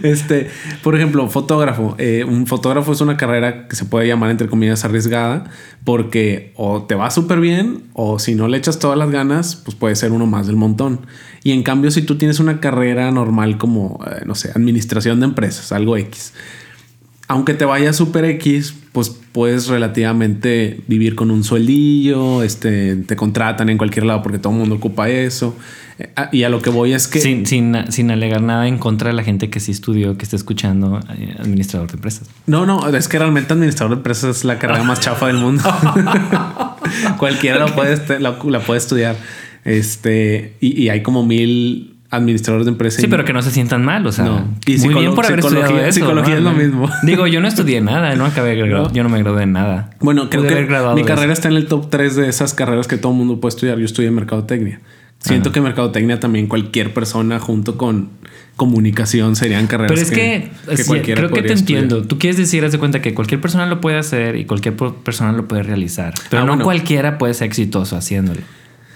[0.04, 0.48] Este,
[0.84, 1.96] por ejemplo, fotógrafo.
[1.98, 5.50] Eh, un fotógrafo es una carrera que se puede llamar entre comillas arriesgada
[5.82, 9.74] porque o te va súper bien o si no le echas todas las ganas, pues
[9.74, 11.00] puede ser uno más del montón.
[11.42, 15.26] Y en cambio, si tú tienes una carrera normal como, eh, no sé, administración de
[15.26, 16.32] empresas, algo X,
[17.26, 23.68] aunque te vaya súper X, pues puedes relativamente vivir con un sueldillo, este, te contratan
[23.68, 25.56] en cualquier lado porque todo el mundo ocupa eso.
[25.98, 27.18] Eh, ah, Y a lo que voy es que...
[27.18, 30.36] Sin, sin, sin alegar nada en contra de la gente que sí estudió, que está
[30.36, 32.28] escuchando, eh, administrador de empresas.
[32.46, 35.64] No, no, es que realmente administrador de empresas es la carrera más chafa del mundo.
[37.18, 39.16] Cualquiera la puede, este- la, la puede estudiar.
[39.64, 43.00] Este, y, y hay como mil administradores de empresas.
[43.00, 44.48] Sí, y- pero que no se sientan mal, o sea, No.
[44.66, 46.00] Y muy bien por haber psicología- estudiado eso.
[46.00, 46.38] psicología ¿no?
[46.38, 46.90] es lo mismo.
[47.02, 48.92] Digo, yo no estudié nada, no acabé, de No.
[48.92, 49.90] yo no me gradué en nada.
[50.00, 50.60] Bueno, creo Pude que
[50.94, 51.32] mi carrera eso.
[51.32, 53.78] está en el top 3 de esas carreras que todo el mundo puede estudiar.
[53.78, 54.80] Yo estudié mercadotecnia.
[55.18, 58.10] Siento que mercadotecnia también cualquier persona junto con
[58.56, 61.82] comunicación serían carreras Pero es que, sí, cualquiera creo que te estudiar.
[61.84, 62.06] entiendo.
[62.06, 65.32] Tú quieres decir, haz de cuenta que cualquier persona lo puede hacer y cualquier persona
[65.32, 66.14] lo puede realizar.
[66.30, 66.64] Pero Ah, no bueno.
[66.64, 68.40] cualquiera puede ser exitoso haciéndolo.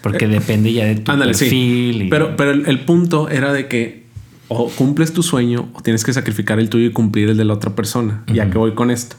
[0.01, 1.45] Porque depende ya de tu Ándale, sí.
[1.45, 2.01] perfil.
[2.03, 4.03] y- Pero, pero el, el punto era de que
[4.47, 7.53] o cumples tu sueño o tienes que sacrificar el tuyo y cumplir el de la
[7.53, 8.23] otra persona.
[8.33, 9.15] Ya que voy con esto,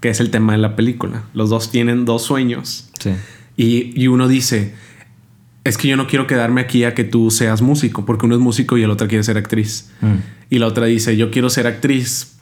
[0.00, 1.22] que es el tema de la película.
[1.34, 3.10] Los dos tienen dos sueños Sí.
[3.56, 4.74] y, y uno dice,
[5.64, 8.40] es que yo no quiero quedarme aquí a que tú seas músico, porque uno es
[8.42, 9.90] músico y el otro quiere ser actriz.
[10.02, 10.14] Mm.
[10.50, 12.36] Y la otra dice, yo quiero ser actriz,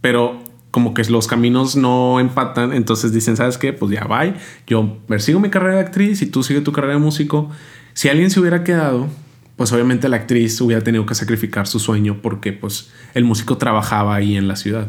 [0.00, 0.40] pero
[0.78, 3.72] como que los caminos no empatan, entonces dicen, ¿sabes qué?
[3.72, 4.34] Pues ya, bye.
[4.68, 7.50] Yo persigo mi carrera de actriz y tú sigues tu carrera de músico.
[7.94, 9.08] Si alguien se hubiera quedado,
[9.56, 14.14] pues obviamente la actriz hubiera tenido que sacrificar su sueño porque pues el músico trabajaba
[14.14, 14.86] ahí en la ciudad.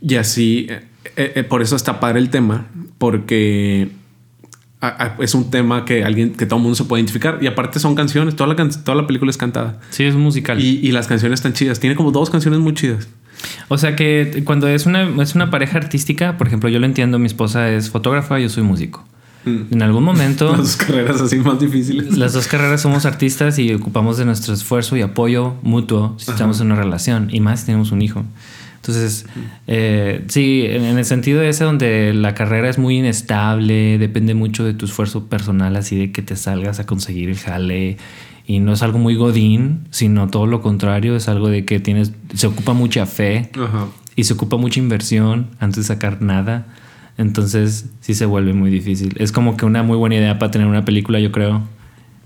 [0.00, 3.90] Y así, eh, eh, por eso está padre el tema, porque
[5.20, 7.38] es un tema que alguien, que todo el mundo se puede identificar.
[7.42, 9.78] Y aparte son canciones, toda la, can- toda la película es cantada.
[9.90, 10.58] Sí, es musical.
[10.58, 11.78] Y, y las canciones están chidas.
[11.80, 13.08] Tiene como dos canciones muy chidas.
[13.68, 17.18] O sea que cuando es una, es una pareja artística, por ejemplo, yo lo entiendo,
[17.18, 19.04] mi esposa es fotógrafa, yo soy músico.
[19.44, 22.16] En algún momento, Las dos carreras así más difíciles.
[22.16, 26.60] las dos carreras somos artistas y ocupamos de nuestro esfuerzo y apoyo mutuo si estamos
[26.60, 28.24] en una relación y más si tenemos un hijo.
[28.76, 29.26] Entonces,
[29.68, 34.64] eh, sí, en, en el sentido ese donde la carrera es muy inestable, depende mucho
[34.64, 37.96] de tu esfuerzo personal, así de que te salgas a conseguir el jale
[38.46, 42.12] y no es algo muy godín, sino todo lo contrario, es algo de que tienes,
[42.34, 43.86] se ocupa mucha fe Ajá.
[44.16, 46.66] y se ocupa mucha inversión antes de sacar nada.
[47.18, 49.14] Entonces sí se vuelve muy difícil.
[49.18, 51.62] Es como que una muy buena idea para tener una película, yo creo.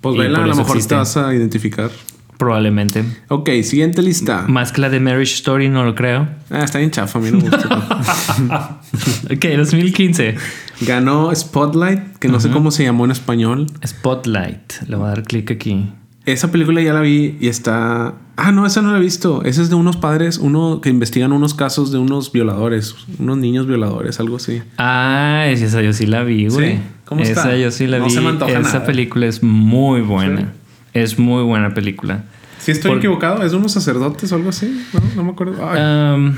[0.01, 0.95] Pues vela, a lo mejor existe.
[0.95, 1.91] te vas a identificar.
[2.39, 3.03] Probablemente.
[3.29, 4.45] Ok, siguiente lista.
[4.47, 6.29] Más que la de Marriage Story, no lo creo.
[6.51, 8.81] Ah, está bien chafa, a mí no me gusta.
[9.31, 10.35] ok, 2015.
[10.83, 13.67] Ganó Spotlight, que no sé cómo se llamó en español.
[13.85, 14.83] Spotlight.
[14.87, 15.91] Le voy a dar clic aquí.
[16.27, 18.15] Esa película ya la vi y está.
[18.37, 19.43] Ah, no, esa no la he visto.
[19.45, 23.67] Esa es de unos padres, uno que investigan unos casos de unos violadores, unos niños
[23.67, 24.61] violadores, algo así.
[24.77, 26.77] Ah, esa yo sí la vi, güey.
[26.77, 26.81] Sí.
[27.05, 27.41] ¿Cómo está?
[27.43, 28.11] Esa yo sí la No vi.
[28.11, 28.85] se me antoja esa nada.
[28.87, 30.53] película es muy buena.
[30.93, 32.25] Es muy buena película.
[32.59, 34.85] Si estoy Por- equivocado, es de unos sacerdotes o algo así.
[34.93, 35.55] No, no me acuerdo.
[35.71, 35.81] Ay.
[36.15, 36.35] Um,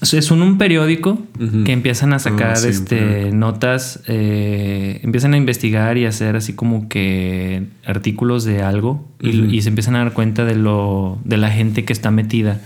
[0.00, 1.18] es un, un periódico
[1.64, 6.36] que empiezan a sacar Ah, sí, un este, notas, eh, empiezan a investigar y hacer
[6.36, 11.36] así como que artículos de algo y, se empiezan a dar cuenta de lo de
[11.36, 12.60] la gente que está metida,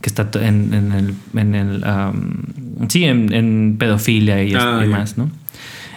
[0.00, 4.88] que está en, en el, en el um, sí, en, en pedofilia y, Ah, y
[4.88, 4.96] ya.
[4.96, 5.30] más, ¿no?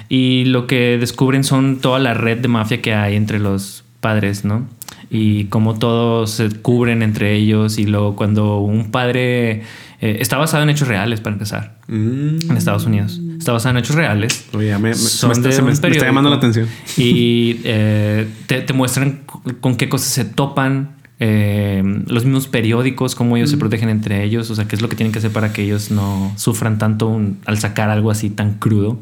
[0.09, 4.43] Y lo que descubren son toda la red de mafia que hay entre los padres,
[4.43, 4.65] ¿no?
[5.09, 9.61] Y cómo todos se cubren entre ellos y luego cuando un padre
[10.05, 12.49] eh, está basado en hechos reales para empezar Mm.
[12.49, 13.19] en Estados Unidos.
[13.37, 14.45] Está basado en hechos reales.
[14.53, 16.67] Oye, me, me- Son me está, de se me- está llamando la atención.
[16.97, 19.21] Y eh, te, te muestran
[19.61, 20.95] con qué cosas se topan.
[21.19, 24.89] eh, los mismos periódicos, cómo ellos se protegen entre ellos, o sea, qué es lo
[24.89, 28.29] que tienen que hacer para que ellos no sufran tanto un- al sacar algo así
[28.29, 28.99] tan crudo.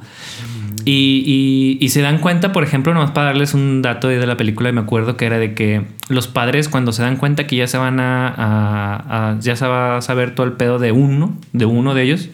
[0.86, 4.82] Y, se dan cuenta, por ejemplo, nomás para darles un dato de la película, me
[4.82, 8.00] acuerdo que era de que los padres cuando se dan cuenta que ya se van
[8.00, 12.30] a- ya se va a saber todo el pedo de uno, de uno de ellos,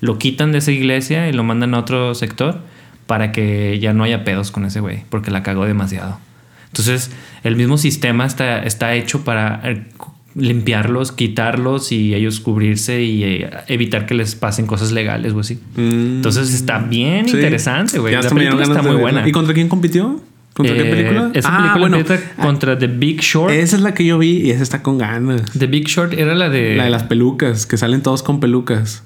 [0.00, 2.60] lo quitan de esa iglesia y lo mandan a otro sector
[3.06, 6.18] para que ya no haya pedos con ese güey, porque la cagó demasiado.
[6.66, 7.10] Entonces,
[7.42, 9.86] el mismo sistema está, está hecho para eh,
[10.34, 15.58] limpiarlos, quitarlos y ellos cubrirse y eh, evitar que les pasen cosas legales o así.
[15.76, 16.16] Mm.
[16.16, 17.36] Entonces está bien Sí.
[17.36, 18.14] interesante, güey.
[18.14, 19.26] La película está muy buena.
[19.28, 20.20] ¿Y contra quién compitió?
[20.54, 21.30] ¿Contra qué Eh, película?
[21.34, 23.52] Esa Ah, película bueno, empieza contra The Big Short.
[23.52, 25.42] esa es la que yo vi y esa está con ganas.
[25.56, 26.74] The Big Short era la de.
[26.74, 29.04] La de las pelucas, que salen todos con pelucas.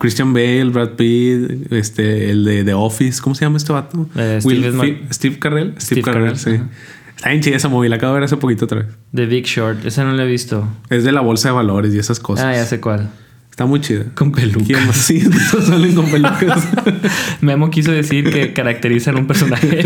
[0.00, 3.20] Christian Bale, Brad Pitt, este, el de The Office.
[3.22, 4.08] ¿Cómo se llama este vato?
[4.16, 5.74] Eh, Will Steve Steve Carell.
[5.78, 6.50] Steve, Steve Carell, sí.
[7.18, 8.88] Está bien chida esa movie, la acabo de ver hace poquito otra vez.
[9.12, 9.84] The Big Short.
[9.84, 10.68] Esa no la he visto.
[10.88, 12.44] Es de la bolsa de valores y esas cosas.
[12.46, 13.08] Ah, ya sé cuál.
[13.50, 14.04] Está muy chida.
[14.14, 14.94] Con pelucas.
[14.96, 16.68] Sí, todos salen con pelucas.
[17.40, 19.68] Memo quiso decir que caracterizan un personaje.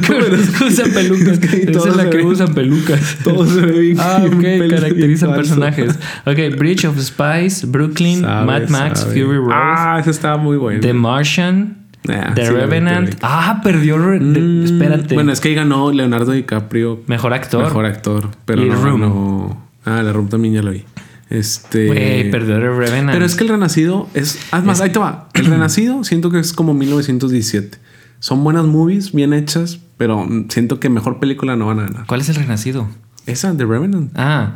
[0.00, 1.38] que- usan pelucas.
[1.40, 3.18] que Esa todos es la que usan pelucas.
[3.24, 3.96] Todo se ve bien.
[3.98, 5.98] Ah, ok, caracterizan personajes.
[6.24, 9.12] Ok, Bridge of Spies, Brooklyn, Sabe, Mad Max, sabe.
[9.20, 10.80] Fury Road, Ah, esa estaba muy buena.
[10.80, 13.16] The Martian, Ah, The sí, Revenant.
[13.22, 13.96] Ah, perdió.
[13.96, 15.14] Mm, espérate.
[15.14, 17.02] Bueno, es que ahí ganó Leonardo DiCaprio.
[17.06, 17.64] Mejor actor.
[17.64, 18.30] Mejor actor.
[18.44, 19.00] Pero no, Room.
[19.00, 19.66] no.
[19.84, 20.84] Ah, la Room también ya lo vi.
[21.30, 21.86] Este.
[21.86, 23.12] Güey, perdió The Revenant.
[23.12, 24.38] Pero es que el Renacido es.
[24.50, 25.28] Además, ahí te va.
[25.34, 27.78] El Renacido siento que es como 1917.
[28.20, 32.06] Son buenas movies, bien hechas, pero siento que mejor película no van a ganar.
[32.06, 32.88] ¿Cuál es el renacido?
[33.26, 34.12] Esa, The Revenant.
[34.14, 34.54] Ah,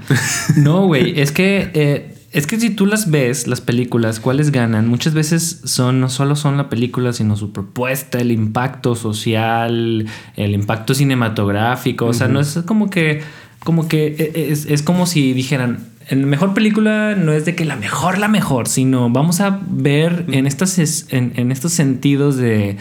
[0.56, 1.20] no, güey.
[1.20, 4.86] Es que eh, es que si tú las ves, las películas, ¿cuáles ganan?
[4.86, 10.52] Muchas veces son no solo son la película, sino su propuesta, el impacto social, el
[10.54, 12.06] impacto cinematográfico.
[12.06, 13.22] O sea, no es como que,
[13.60, 15.86] como que e- es, es como si dijeran.
[16.10, 20.24] En mejor película no es de que la mejor, la mejor, sino vamos a ver
[20.28, 22.78] en, estas, es- en, en estos sentidos de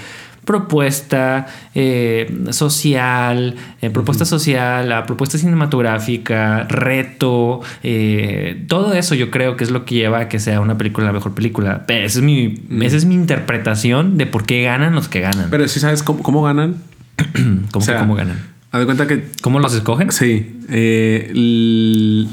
[0.48, 9.58] propuesta eh, social, eh, propuesta social, la propuesta cinematográfica, reto, eh, todo eso yo creo
[9.58, 11.84] que es lo que lleva a que sea una película la mejor película.
[11.86, 15.50] Pero Esa es mi, esa es mi interpretación de por qué ganan los que ganan.
[15.52, 16.78] Pero si sabes cómo, cómo ganan.
[17.34, 18.40] ¿Cómo, o sea, que cómo ganan?
[18.72, 20.12] Haz de cuenta que ¿Cómo los escogen?
[20.14, 20.62] Sí.
[20.70, 22.26] eh,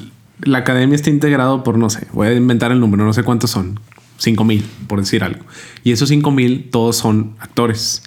[0.42, 3.50] la academia está integrado por, no sé, voy a inventar el número, no sé cuántos
[3.50, 3.80] son.
[4.24, 5.44] 5 mil, por decir algo.
[5.84, 8.02] Y esos 5 mil todos son actores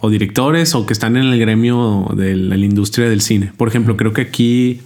[0.00, 3.52] o directores o que están en el gremio de la, la industria del cine.
[3.56, 4.80] Por ejemplo, creo que aquí,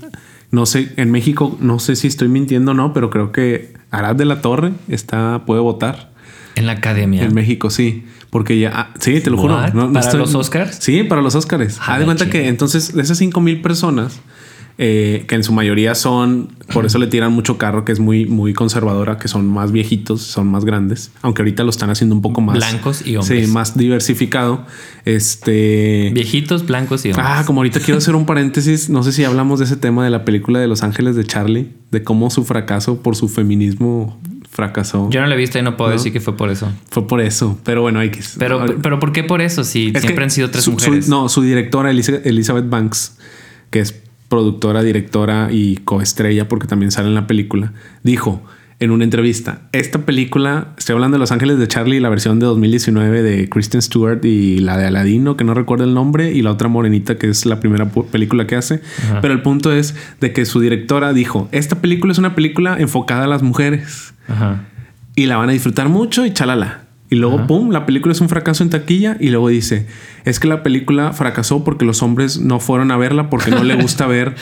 [0.51, 4.17] no sé, en México, no sé si estoy mintiendo o no, pero creo que Arad
[4.17, 6.13] de la Torre está, puede votar.
[6.55, 7.23] En la academia.
[7.25, 8.05] En México, sí.
[8.31, 9.55] Porque ya, ah, sí, te lo juro.
[9.57, 9.73] What?
[9.75, 10.79] No- no ¿Para estoy- los Oscars?
[10.81, 11.79] Sí, para los Oscars.
[11.81, 14.21] Ah, Haz de cuenta que entonces de esas 5 mil personas,
[14.85, 18.27] eh, que en su mayoría son, por eso le tiran mucho carro, que es muy,
[18.27, 22.21] muy conservadora, que son más viejitos, son más grandes, aunque ahorita lo están haciendo un
[22.23, 23.47] poco más Blancos y hombres.
[23.47, 24.67] Sí, más diversificado.
[25.05, 26.11] Este.
[26.15, 27.27] Viejitos, blancos y hombres.
[27.29, 30.11] Ah, como ahorita quiero hacer un paréntesis, no sé si hablamos de ese tema de
[30.11, 34.19] la película de Los Ángeles de Charlie, de cómo su fracaso por su feminismo
[34.51, 35.09] fracasó.
[35.11, 35.97] Yo no la he visto y no puedo ¿No?
[35.97, 36.71] decir que fue por eso.
[36.91, 38.21] Fue por eso, pero bueno, hay que.
[38.37, 39.63] Pero, pero ¿por qué por eso?
[39.63, 41.09] Si Es siempre han sido tres su- su- mujeres.
[41.09, 43.17] no, su directora Elizabeth Banks,
[43.71, 44.02] que es
[44.33, 48.43] productora, directora y coestrella, porque también sale en la película, dijo
[48.81, 52.47] en una entrevista: Esta película, estoy hablando de Los Ángeles de Charlie, la versión de
[52.47, 56.51] 2019 de Kristen Stewart y la de Aladino, que no recuerdo el nombre, y la
[56.51, 58.81] otra morenita, que es la primera película que hace.
[59.05, 59.21] Ajá.
[59.21, 63.25] Pero el punto es de que su directora dijo: Esta película es una película enfocada
[63.25, 64.65] a las mujeres Ajá.
[65.15, 66.82] y la van a disfrutar mucho y chalala.
[67.13, 67.47] Y luego, Ajá.
[67.47, 69.85] pum, la película es un fracaso en taquilla y luego dice,
[70.25, 73.75] es que la película fracasó porque los hombres no fueron a verla porque no le
[73.75, 74.35] gusta ver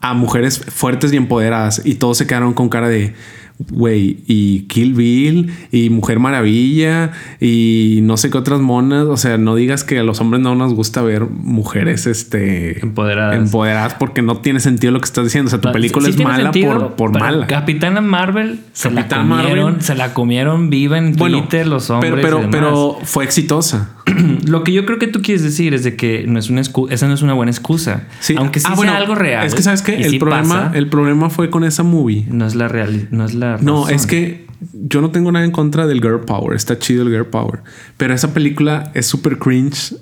[0.00, 3.14] a mujeres fuertes y empoderadas y todos se quedaron con cara de,
[3.58, 9.04] Güey, y Kill Bill, y Mujer Maravilla, y no sé qué otras monas.
[9.06, 13.36] O sea, no digas que a los hombres no nos gusta ver mujeres este, Empoderadas.
[13.36, 15.48] empoderadas porque no tiene sentido lo que estás diciendo.
[15.48, 17.46] O sea, tu película Sí es mala sentido, por, por mala.
[17.46, 19.28] Capitana Marvel se la comieron,
[19.64, 19.82] Marvel.
[19.82, 22.12] se la comieron viva en Bueno, Twitter los hombres.
[22.14, 22.50] pero, y pero, demás.
[22.52, 23.90] pero fue exitosa.
[24.46, 27.08] Lo que yo creo que tú quieres decir es de que no es una esa
[27.08, 28.04] no es una buena excusa.
[28.20, 28.34] Sí.
[28.38, 29.46] Aunque sí Ah, sea bueno, algo real.
[29.46, 32.24] Es que sabes que el sí problema, pasa, el problema fue con esa movie.
[32.30, 33.94] no es la real, no es la No, razón.
[33.94, 36.56] es que yo no tengo nada en contra del girl power.
[36.56, 37.60] Está chido el girl power.
[37.96, 39.94] Pero esa película es súper cringe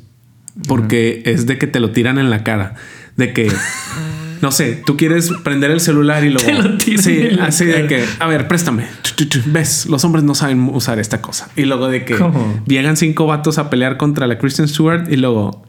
[0.68, 2.74] porque es de que te lo tiran en la cara.
[3.16, 3.50] De que,
[4.40, 6.46] no sé, tú quieres prender el celular y luego...
[6.46, 8.87] Te lo tiran sí, así de que, a ver, préstame.
[9.46, 11.48] Ves, los hombres no saben usar esta cosa.
[11.57, 12.62] Y luego de que ¿Cómo?
[12.66, 15.64] llegan cinco vatos a pelear contra la Kristen Stewart y luego...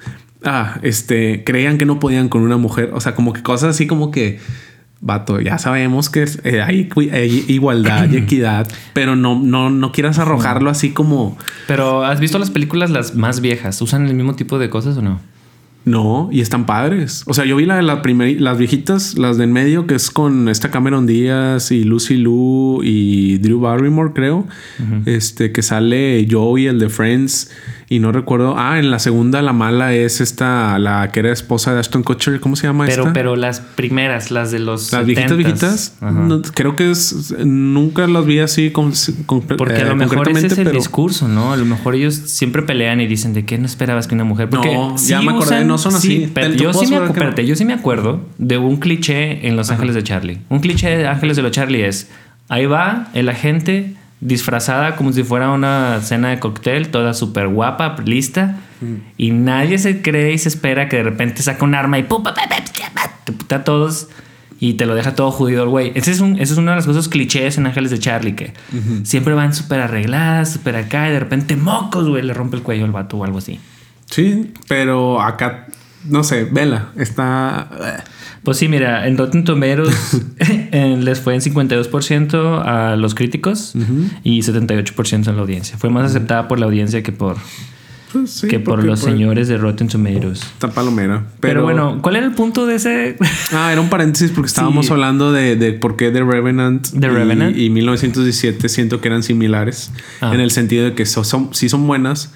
[0.48, 2.92] Ah, este, creían que no podían con una mujer.
[2.94, 4.40] O sea, como que cosas así como que...
[5.06, 6.90] Vato, ya sabemos que es- eh, hay,
[7.48, 11.38] igualdad y equidad, pero no, no, no quieras arrojarlo así como
[11.68, 13.80] Pero ¿has visto las películas las más viejas?
[13.82, 15.20] ¿Usan el mismo tipo de cosas o no?
[15.86, 17.22] no, y están padres.
[17.28, 19.94] O sea, yo vi la de la primer, las viejitas, las de en medio, que
[19.94, 24.48] es con esta Cameron Díaz y Lucy Liu y Drew Barrymore, creo.
[25.06, 27.52] Este que sale Joey, el de Friends,
[27.88, 28.56] y no recuerdo.
[28.58, 32.40] Ah, en la segunda, la mala es esta, la que era esposa de Ashton Kutcher.
[32.40, 33.14] ¿Cómo se llama Pero, esta?
[33.14, 35.38] pero las primeras, las de los Las viejitas, 70s.
[35.38, 36.12] viejitas, Ajá.
[36.12, 38.92] no, creo que es, nunca las vi así con,
[39.28, 41.54] con- Porque a eh, lo mejor ese es el pero- discurso, ¿no?
[41.54, 44.50] A lo mejor ellos siempre pelean y dicen de qué no esperabas que una mujer.
[44.50, 46.08] Porque No, sí ya me acordé, no son así.
[46.26, 47.06] sí, pero yo, sí me, acu- que no.
[47.12, 50.40] espérate, yo sí me acuerdo de un cliché en Los Ángeles de Charlie.
[50.50, 52.10] Un cliché de Ángeles de los Charlie es:
[52.50, 57.96] ahí va el agente disfrazada como si fuera una cena de cóctel, toda súper guapa,
[58.06, 58.58] lista,
[59.18, 62.24] y nadie se cree y se espera que de repente saca un arma y ¡pum!
[62.24, 62.58] pa, pa, pa,
[62.94, 64.10] pa, te puta a todos
[64.60, 65.92] y te lo deja todo jodido el güey.
[65.96, 68.54] Ese es, un, ese es una de las cosas clichés en Ángeles de Charlie que
[69.04, 72.86] siempre van súper arregladas, súper acá y de repente mocos, güey, le rompe el cuello
[72.86, 73.60] al vato o algo así.
[74.10, 75.68] Sí, pero acá,
[76.10, 78.04] no sé, vela, está...
[78.44, 80.22] Pues sí, mira, en Rotten Tomatoes
[80.72, 83.74] les fue en 52% a los críticos
[84.24, 85.78] y 78% en la audiencia.
[85.78, 87.38] Fue más aceptada por la audiencia que por,
[88.14, 90.42] pues, sí, que por los señores de Rotten Tomatoes.
[90.44, 91.24] Está palomera.
[91.40, 93.18] Pero, bueno, ¿cuál era el punto de ese?
[93.52, 94.92] Ah, era un paréntesis porque estábamos Sí.
[94.92, 97.58] hablando de, de por qué The Revenant, The y- Revenant.
[97.58, 99.92] y, 1917 siento que eran similares
[100.22, 100.32] Ah.
[100.36, 102.32] en el sentido de que so- son, sí son buenas,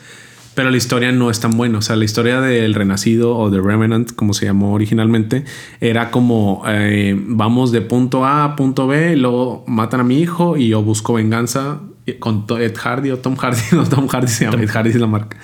[0.55, 1.77] pero la historia no es tan buena.
[1.77, 5.45] O sea, la historia del Renacido o The Revenant, como se llamó originalmente,
[5.79, 10.57] era como eh, vamos de punto A a punto B, luego matan a mi hijo
[10.57, 11.79] y yo busco venganza
[12.19, 15.07] con Ed Hardy o Tom Hardy, no Tom Hardy se llama, Ed Hardy es la
[15.07, 15.37] marca,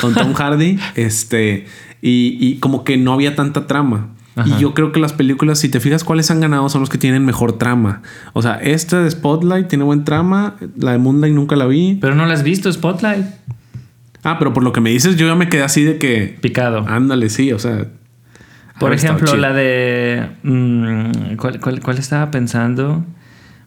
[0.00, 1.66] con Tom Hardy, este,
[2.02, 4.10] y, y como que no había tanta trama.
[4.36, 4.48] Ajá.
[4.48, 6.98] Y yo creo que las películas, si te fijas cuáles han ganado, son los que
[6.98, 8.02] tienen mejor trama.
[8.32, 11.98] O sea, esta de Spotlight tiene buen trama, la de Moonlight nunca la vi.
[12.00, 13.26] Pero no la has visto, Spotlight.
[14.22, 16.84] Ah, pero por lo que me dices, yo ya me quedé así de que, Picado.
[16.88, 17.86] ándale, sí, o sea.
[18.78, 20.28] Por ejemplo, la de.
[20.42, 23.04] mm, ¿cuál, cuál, cuál estaba pensando?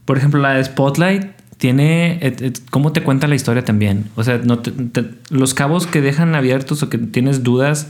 [0.05, 2.17] Por ejemplo, la de Spotlight tiene.
[2.21, 4.05] et- et- ¿Cómo te cuenta la historia también?
[4.15, 7.89] O sea, no te- te- los cabos que dejan abiertos o que tienes dudas,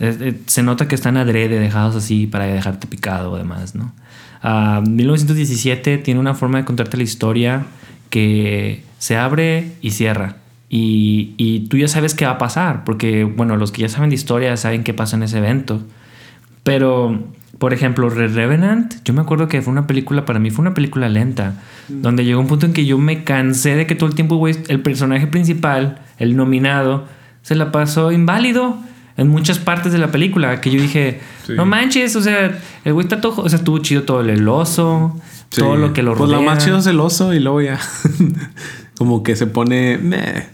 [0.00, 3.92] eh, eh, se nota que están adrede, dejados así para dejarte picado o demás, ¿no?
[4.42, 7.64] Ah, 1917 tiene una forma de contarte la historia
[8.10, 10.36] que se abre y cierra.
[10.70, 14.10] Y, y tú ya sabes qué va a pasar, porque, bueno, los que ya saben
[14.10, 15.82] de historia saben qué pasa en ese evento.
[16.62, 17.24] Pero,
[17.58, 21.08] por ejemplo, Revenant, yo me acuerdo que fue una película, para mí fue una película
[21.08, 21.54] lenta,
[21.88, 24.54] donde llegó un punto en que yo me cansé de que todo el tiempo, güey,
[24.68, 27.06] el personaje principal, el nominado,
[27.42, 28.76] se la pasó inválido
[29.16, 31.54] en muchas partes de la película, que yo dije, Sí.
[31.56, 35.16] no manches, o sea, el güey está todo, o sea, estuvo chido todo el oso,
[35.50, 35.60] Sí.
[35.62, 36.36] todo lo que lo Pues rodea.
[36.36, 37.78] lo más chido es el oso y luego ya.
[38.98, 39.96] como que se pone.
[39.98, 40.46] meh.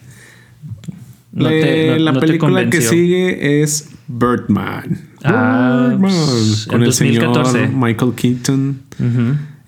[1.34, 4.98] No Le- te- no- la no te película que sigue es Birdman.
[5.24, 6.12] Ah, Birdman.
[6.12, 7.68] pues, Con el señor 2014.
[7.74, 8.80] Michael Keaton.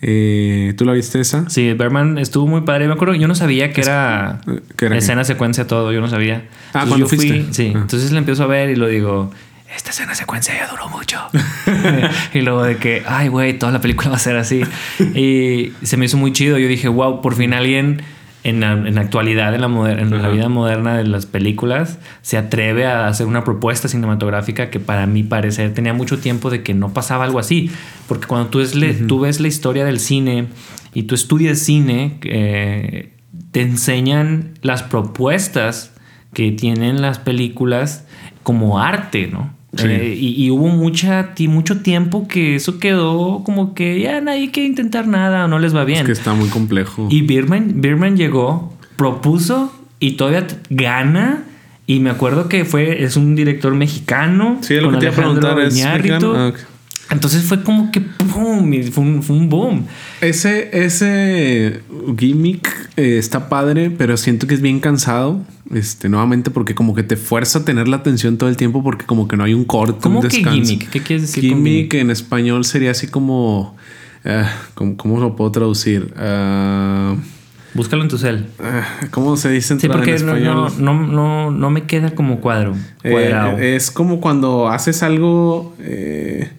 [0.02, 1.48] Eh, ¿Tú la viste esa?
[1.48, 2.87] Sí, Berman estuvo muy padre.
[2.87, 5.92] Me acuerdo, yo no sabía que era, eh, ¿qué era escena, secuencia, todo.
[5.92, 6.44] Yo no sabía.
[6.74, 7.46] Ah, Entonces ¿cuándo yo fui-?
[7.55, 7.72] Sí.
[7.74, 7.79] Ah.
[7.81, 9.33] Entonces la empiezo a ver y lo digo,
[9.74, 11.18] esta escena, secuencia ya duró mucho.
[12.35, 14.61] y luego de que, ay, güey, toda la película va a ser así.
[15.14, 16.59] y se me hizo muy chido.
[16.59, 18.02] Yo dije, wow, por fin alguien
[18.48, 21.98] en la, en la actualidad, en la, moder- en la vida moderna de las películas,
[22.22, 26.62] se atreve a hacer una propuesta cinematográfica que para mi parecer tenía mucho tiempo de
[26.62, 27.70] que no pasaba algo así.
[28.09, 30.46] Porque cuando tú, es le- tú ves la historia del cine
[30.94, 33.12] y tú estudias cine, eh,
[33.50, 35.92] te enseñan las propuestas
[36.32, 38.06] que tienen las películas
[38.42, 39.54] como arte, ¿no?
[39.76, 39.86] Sí.
[39.88, 44.68] Eh, y, y hubo mucha, mucho tiempo que eso quedó como que ya nadie quiere
[44.68, 46.00] intentar nada, no les va bien.
[46.00, 47.08] Es que está muy complejo.
[47.10, 51.44] Y Birman, Birman llegó, propuso y todavía gana.
[51.86, 54.59] Y me acuerdo que fue, es un director mexicano.
[54.61, 55.74] sí, lo con que te iba a Alejandro preguntar es.
[55.74, 56.34] Mexicano?
[56.34, 56.59] Ah, ok.
[57.11, 58.72] Entonces fue como que ¡pum!
[58.74, 59.86] y fue un, fue un boom.
[60.20, 61.80] Ese, ese
[62.18, 65.40] gimmick eh, está padre, pero siento que es bien cansado.
[65.72, 69.04] Este, nuevamente, porque como que te fuerza a tener la atención todo el tiempo, porque
[69.07, 70.90] como que no hay un corte, ¿Cómo un que gimmick?
[70.90, 73.76] ¿Qué quieres decir con Gimmick en español sería así como.
[74.24, 76.12] ah, ¿cómo, cómo lo puedo traducir?
[76.16, 77.14] Ah,
[77.74, 78.46] Búscalo en tu cel.
[78.61, 80.72] ah, ¿Cómo se dice en, Sí, en porque no, español?
[80.78, 82.74] no, no, no, no me queda como cuadro.
[83.04, 83.59] Eh, Cuadrado.
[83.59, 85.74] es como cuando haces algo.
[85.80, 86.50] eh,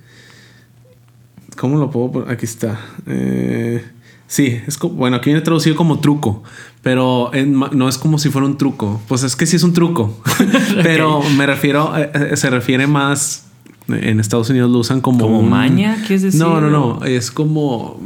[1.58, 2.30] ¿Cómo lo puedo poner?
[2.32, 2.80] Aquí está.
[3.08, 3.84] Eh,
[4.28, 6.44] sí, es como, bueno, aquí viene traducido como truco,
[6.84, 9.02] pero en no es como si fuera un truco.
[9.08, 10.22] Pues es que sí es un truco,
[10.84, 13.44] pero me refiero, eh, eh, se refiere más.
[13.90, 15.20] En Estados Unidos lo usan como.
[15.26, 16.42] ¿Como un- maña, quieres decir?
[16.42, 17.06] No, no, no.
[17.06, 18.00] Es como.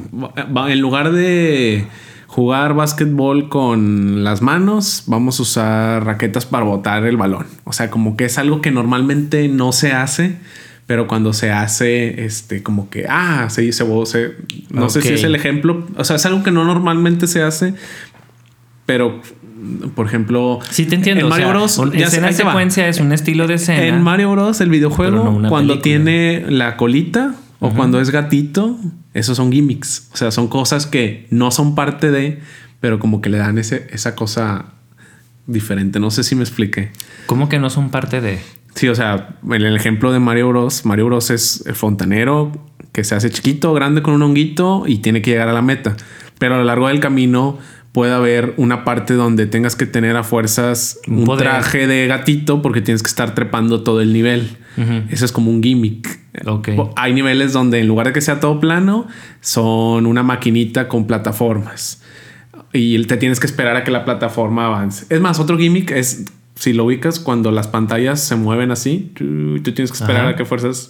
[0.68, 1.88] En lugar de
[2.28, 7.48] jugar básquetbol con las manos, vamos a usar raquetas para botar el balón.
[7.64, 10.38] O sea, como que es algo que normalmente no se hace,
[10.92, 14.36] pero cuando se hace, este, como que, ah, se, se, se-
[14.72, 15.88] no sé si es el ejemplo.
[15.96, 17.76] O sea, es algo que no normalmente se hace,
[18.86, 19.22] pero,
[19.96, 21.24] por ejemplo, Sí, te entiendo.
[21.24, 21.94] En Mario o sea, Bros.
[21.98, 22.34] ya escena va.
[22.34, 23.84] secuencia es un estilo de escena.
[23.86, 24.60] En Mario Bros.
[24.60, 25.82] el videojuego, no cuando película.
[25.82, 28.78] tiene la colita o cuando es gatito,
[29.14, 30.10] esos son gimmicks.
[30.14, 32.40] O sea, son cosas que no son parte de,
[32.82, 34.74] pero como que le dan ese, esa cosa
[35.48, 36.02] diferente.
[36.02, 36.92] No sé si me expliqué.
[37.28, 38.40] ¿Cómo que no son parte de?
[38.76, 40.86] Sí, o sea, en el ejemplo de Mario Bros.
[40.86, 41.30] Mario Bros.
[41.30, 42.52] es el fontanero
[42.92, 45.96] que se hace chiquito, grande con un honguito y tiene que llegar a la meta.
[46.40, 47.60] Pero a lo largo del camino
[47.92, 52.82] puede haber una parte donde tengas que tener a fuerzas Un traje de gatito porque
[52.82, 54.58] tienes que estar trepando todo el nivel.
[54.78, 55.04] Ujú.
[55.10, 56.20] Eso es como un gimmick.
[56.46, 56.70] Ok.
[56.96, 59.08] Hay niveles donde en lugar de que sea todo plano,
[59.42, 62.02] son una maquinita con plataformas.
[62.74, 65.06] Y te tienes que esperar a que la plataforma avance.
[65.10, 66.26] Es más, otro gimmick es,
[66.62, 70.30] si lo ubicas, cuando las pantallas se mueven así, tú, tú tienes que esperar Ajá.
[70.32, 70.90] a que fuerzas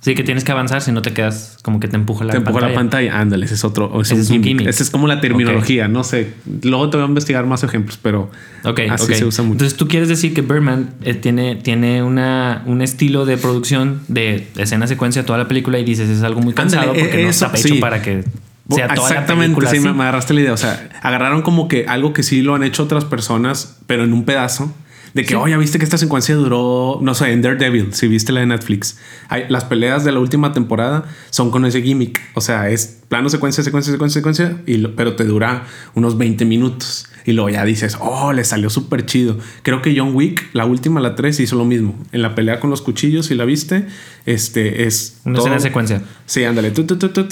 [0.00, 2.36] Sí, que tienes que avanzar si no te quedas como que te empuja la te
[2.36, 2.72] empuja pantalla.
[2.72, 3.18] la pantalla.
[3.18, 3.90] Ándale, ese es otro.
[4.02, 4.68] ese Ese es un gimmick.
[4.68, 5.88] Esa es como la terminología.
[5.88, 6.32] No sé.
[6.62, 8.30] Luego te voy a investigar más ejemplos, pero
[8.62, 9.12] Ok, así ok.
[9.14, 9.54] se usa mucho.
[9.54, 14.46] Entonces tú quieres decir que Birdman eh, tiene, tiene una, un estilo de producción de
[14.56, 17.46] escena secuencia toda la película y dices es algo muy cansado Ándale, porque no eso,
[17.46, 17.80] está hecho sí.
[17.80, 19.88] para que sea toda la Exactamente, película sí, así.
[19.88, 20.52] me agarraste la idea.
[20.52, 24.12] O sea, agarraron como que algo que sí lo han hecho otras personas, pero en
[24.12, 24.72] un pedazo.
[25.16, 25.34] De que, Sí.
[25.34, 28.46] oh, ya viste que esta secuencia duró, no sé, en Daredevil, si viste la de
[28.46, 28.98] Netflix.
[29.28, 32.20] Hay, las peleas de la última temporada son con ese gimmick.
[32.34, 35.64] O sea, es plano, secuencia, secuencia, secuencia, secuencia, y lo- pero te dura
[35.94, 37.06] unos 20 minutos.
[37.24, 39.36] Y luego ya dices, oh, le salió súper chido.
[39.62, 41.98] Creo que John Wick, la última, la 3, hizo lo mismo.
[42.12, 43.86] En la pelea con los cuchillos, si la viste,
[44.26, 45.16] este es.
[45.24, 46.02] Una todo- escena secuencia.
[46.26, 46.72] Sí, ándale.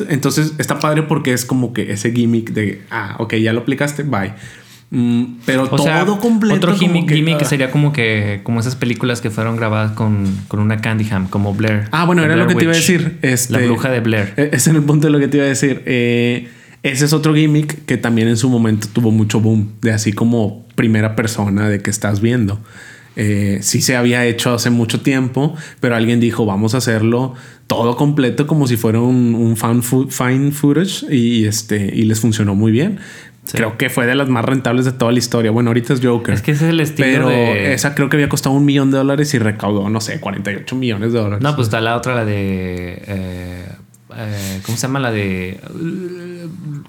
[0.08, 4.02] Entonces está padre porque es como que ese gimmick de, ah, ok, ya lo aplicaste,
[4.04, 4.32] bye.
[4.94, 6.54] Mm, pero O todo sea, completo.
[6.54, 7.44] otro gimmick, que, gimmick ah.
[7.44, 11.52] sería como que como esas películas que fueron grabadas con, con una Candy Ham, como
[11.52, 11.88] Blair.
[11.90, 13.18] Ah, bueno, era lo que te iba a decir.
[13.22, 14.34] Este, La bruja de Blair.
[14.36, 15.82] eh, Es en el punto de lo que te iba a decir.
[15.86, 16.48] Eh,
[16.84, 20.64] ese es otro gimmick que también en su momento tuvo mucho boom, de así como
[20.76, 22.60] primera persona de que estás viendo.
[23.16, 27.34] Eh, sí se había hecho hace mucho tiempo, pero alguien dijo, vamos a hacerlo
[27.68, 32.54] todo completo como si fuera un, un fan fine footage y, este, y les funcionó
[32.54, 32.98] muy bien.
[33.44, 33.58] Sí.
[33.58, 35.50] Creo que fue de las más rentables de toda la historia.
[35.50, 36.34] Bueno, ahorita es Joker.
[36.34, 37.74] Es que ese es el estilo pero de...
[37.74, 41.12] esa creo que había costado un millón de dólares y recaudó, no sé, 48 millones
[41.12, 41.42] de dólares.
[41.42, 43.02] No, pues está la otra, la de...
[43.06, 43.68] eh,
[44.16, 44.98] eh, ¿Cómo se llama?
[45.00, 45.60] La de...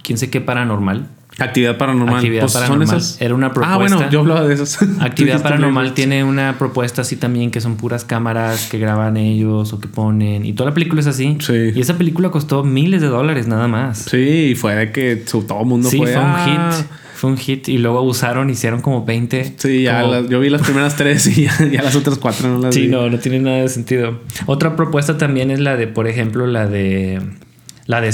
[0.03, 1.09] ¿Quién sé qué paranormal?
[1.37, 2.15] Actividad paranormal.
[2.15, 2.97] Actividad Pues son paranormal.
[2.97, 3.21] esas.
[3.21, 3.77] Era una Ah, propuesta.
[3.77, 4.79] bueno, yo hablaba de esas.
[5.01, 9.79] Actividad Paranormal tiene una propuesta así también que son puras cámaras que graban ellos o
[9.81, 11.37] que ponen y toda la película es así.
[11.41, 11.71] Sí.
[11.75, 13.99] Y esa película costó miles de dólares nada más.
[14.09, 16.71] Sí, y fue de que todo el mundo Sí, fue, fue, un "Ah".
[16.79, 16.87] hit.
[17.15, 19.55] Fue un hit y luego abusaron, hicieron como 20.
[19.57, 22.49] Sí, ya como- las- yo vi las primeras tres y ya, ya las otras cuatro
[22.49, 22.87] no las Sí, vi.
[22.87, 24.19] no, no tiene nada de sentido.
[24.47, 27.21] Otra propuesta también es la de, por ejemplo, la de
[27.87, 28.11] la de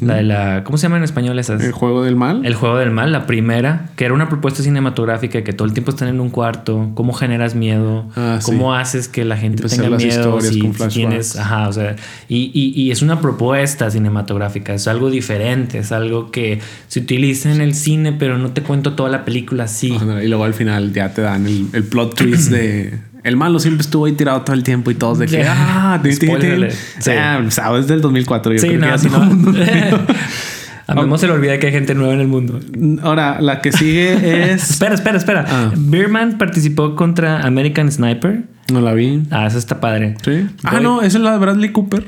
[0.00, 1.62] La de la ¿cómo se llama en español esas?
[1.62, 2.44] El juego del mal.
[2.46, 5.90] El juego del mal, la primera, que era una propuesta cinematográfica que todo el tiempo
[5.90, 8.46] están en un cuarto, cómo generas miedo, Ah, sí.
[8.46, 11.96] cómo haces que la gente Empezar tenga miedo, si, con si tienes, ajá, o sea,
[12.28, 17.50] y, y- y es una propuesta cinematográfica, es algo diferente, es algo que se utiliza
[17.52, 19.96] en el cine, pero no te cuento toda la película así.
[20.22, 22.98] Y luego al final ya te dan el, el plot twist de.
[23.22, 25.44] El malo siempre estuvo ahí tirado todo el tiempo y todos de que.
[25.46, 26.28] Ah, tin, tin, tin".
[26.28, 26.74] Spoiler alert.
[26.98, 27.10] Sí.
[27.10, 28.52] Ah, sabes del 2004.
[28.54, 28.86] Yo Sí, creo que
[30.90, 31.00] todo lo.
[31.02, 32.60] A Memo se le olvida que hay gente nueva en el mundo.
[33.02, 34.12] Ahora, la que sigue
[34.52, 34.70] es.
[34.70, 35.44] Espera, espera, espera.
[35.48, 35.70] Ah.
[35.76, 38.42] Beerman participó contra American Sniper.
[38.72, 39.22] no la vi.
[39.30, 40.14] Ah, esa está padre.
[40.24, 40.46] Sí.
[40.64, 42.04] Ah, no, esa es la de Bradley Cooper.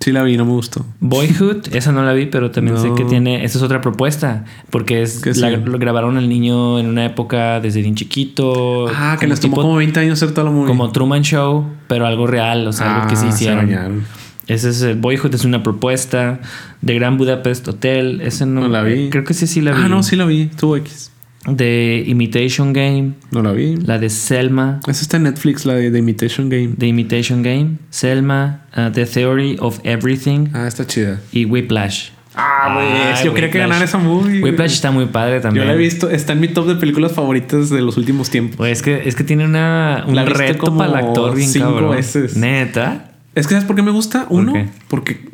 [0.00, 0.86] Sí, la vi, no me gustó.
[1.00, 3.44] Boyhood, esa no la vi, pero también sé que tiene.
[3.44, 4.46] Esa es otra propuesta.
[4.70, 5.56] Porque es ¿Qué la- sí?
[5.62, 8.86] lo grabaron al niño en una época desde bien chiquito.
[8.88, 10.68] Ah, que les tomó tipo- como 20 años hacer toda la movie.
[10.68, 13.66] como Truman Show, pero algo real, o sea, algo que sí Ah, se hicieron.
[13.66, 14.04] bañaron.
[14.50, 16.40] Ese es el Boyhood, es una propuesta.
[16.82, 19.08] De Gran Budapest Hotel, ese no, No la vi.
[19.10, 19.82] Creo que sí, sí la vi.
[19.84, 20.46] Ah, no, sí la vi.
[20.46, 21.12] Tuvo X.
[21.46, 23.76] De Imitation Game, No la vi.
[23.76, 26.74] la de Selma, Esa está en Netflix, la de The Imitation Game.
[26.78, 31.18] The Imitation Game, Selma, uh, The Theory of Everything Ah, está chida.
[31.32, 32.10] y Whiplash.
[32.34, 32.86] Ah, güey.
[32.88, 34.42] Ah, yo quería que ganara esa movie.
[34.42, 35.66] Whiplash está muy padre Yo también.
[35.66, 36.10] la he visto.
[36.10, 38.56] Está en mi top de películas favoritas de los últimos tiempos.
[38.56, 41.66] Pues es que, es que tiene una, un La reto para el actor bien cinco
[41.72, 41.96] cabrón.
[41.96, 42.36] veces.
[42.36, 43.09] Neta.
[43.34, 44.26] Es que ¿sabes por qué me gusta?
[44.28, 44.52] Uno,
[44.88, 45.28] porque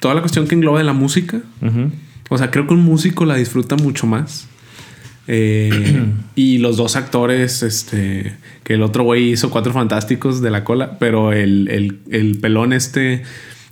[0.00, 1.40] toda la cuestión que engloba de la música.
[2.30, 4.46] O sea, creo que un músico la disfruta mucho más.
[5.26, 10.64] Eh, y los dos actores, este, que el otro güey hizo cuatro fantásticos de la
[10.64, 13.22] cola, pero el, el, el pelón este,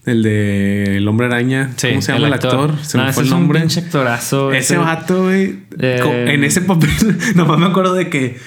[0.06, 2.74] el de El Hombre Araña, Sí, ¿cómo se llama el actor?
[2.82, 3.60] Se No, me fue el es un nombre.
[3.60, 4.52] actorazo.
[4.52, 6.90] Ese Ese- vato, güey, Eh, en ese papel,
[7.34, 8.38] nomás me acuerdo de que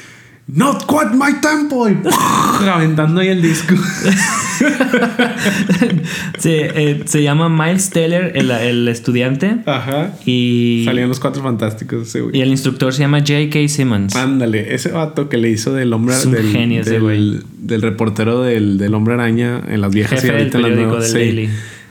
[0.47, 1.97] Not quite my tempo y
[2.67, 3.75] aventando ahí el disco.
[6.39, 9.57] Sí, eh, se llama Miles Teller, el, el estudiante.
[9.65, 10.13] Ajá.
[10.25, 12.37] Y, Salían los cuatro fantásticos ese güey.
[12.37, 13.67] y el instructor se llama J.K.
[13.67, 14.15] Simmons.
[14.15, 17.39] Ándale, ese vato que le hizo del hombre Es un del, genio ese del, güey.
[17.59, 20.71] del reportero del, del hombre araña en las viejas Jefe y ahorita del en las
[20.71, 21.13] periódico nuevas.
[21.13, 21.35] del sí.
[21.35, 21.49] Daily.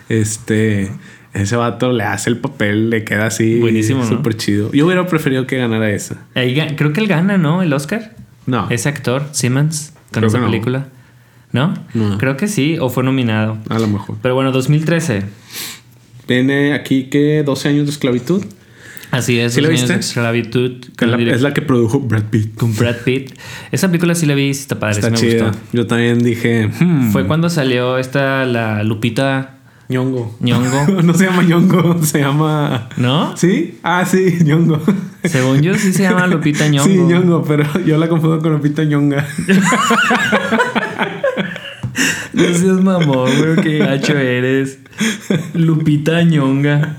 [0.08, 0.90] Este,
[1.34, 3.58] ese vato le hace el papel, le queda así.
[3.60, 4.08] Buenísimo, ¿no?
[4.08, 4.72] Súper chido.
[4.72, 6.16] Yo hubiera preferido que ganara esa.
[6.34, 7.62] Ahí creo que él gana, ¿no?
[7.62, 8.14] El Oscar.
[8.46, 8.66] No.
[8.70, 10.86] Ese actor, Simmons, con Creo esa que no.
[11.52, 11.74] ¿No?
[11.94, 12.18] No.
[12.18, 13.58] Creo que sí, o fue nominado.
[13.70, 14.16] A lo mejor.
[14.22, 15.22] Pero bueno, 2013.
[16.26, 18.44] Tiene aquí que 12 años de esclavitud.
[19.10, 19.94] Así es, ¿Sí la viste?
[19.94, 20.72] de esclavitud.
[21.00, 22.54] La- es la que produjo Brad Pitt.
[22.56, 23.32] Con Brad Pitt.
[23.72, 25.44] Esa película sí la vi, está padre, Está sí me chida.
[25.48, 25.58] gustó.
[25.72, 29.54] Yo también dije, hmm, Fue cuando salió esta, la Lupita
[29.88, 30.36] Ñongo.
[30.40, 31.02] Ñongo.
[31.02, 32.90] no se llama Ñongo, se llama.
[32.98, 33.34] ¿No?
[33.38, 33.78] ¿Sí?
[33.82, 34.82] Ah, sí, Ñongo.
[35.24, 36.84] Según yo sí se llama Lupita Ñongo.
[36.86, 39.26] Sí, Ñongo, pero yo la confundo con Lupita Ñonga.
[42.32, 44.78] No seas mamón, güey, qué gacho eres.
[45.54, 46.96] Lupita Ñonga.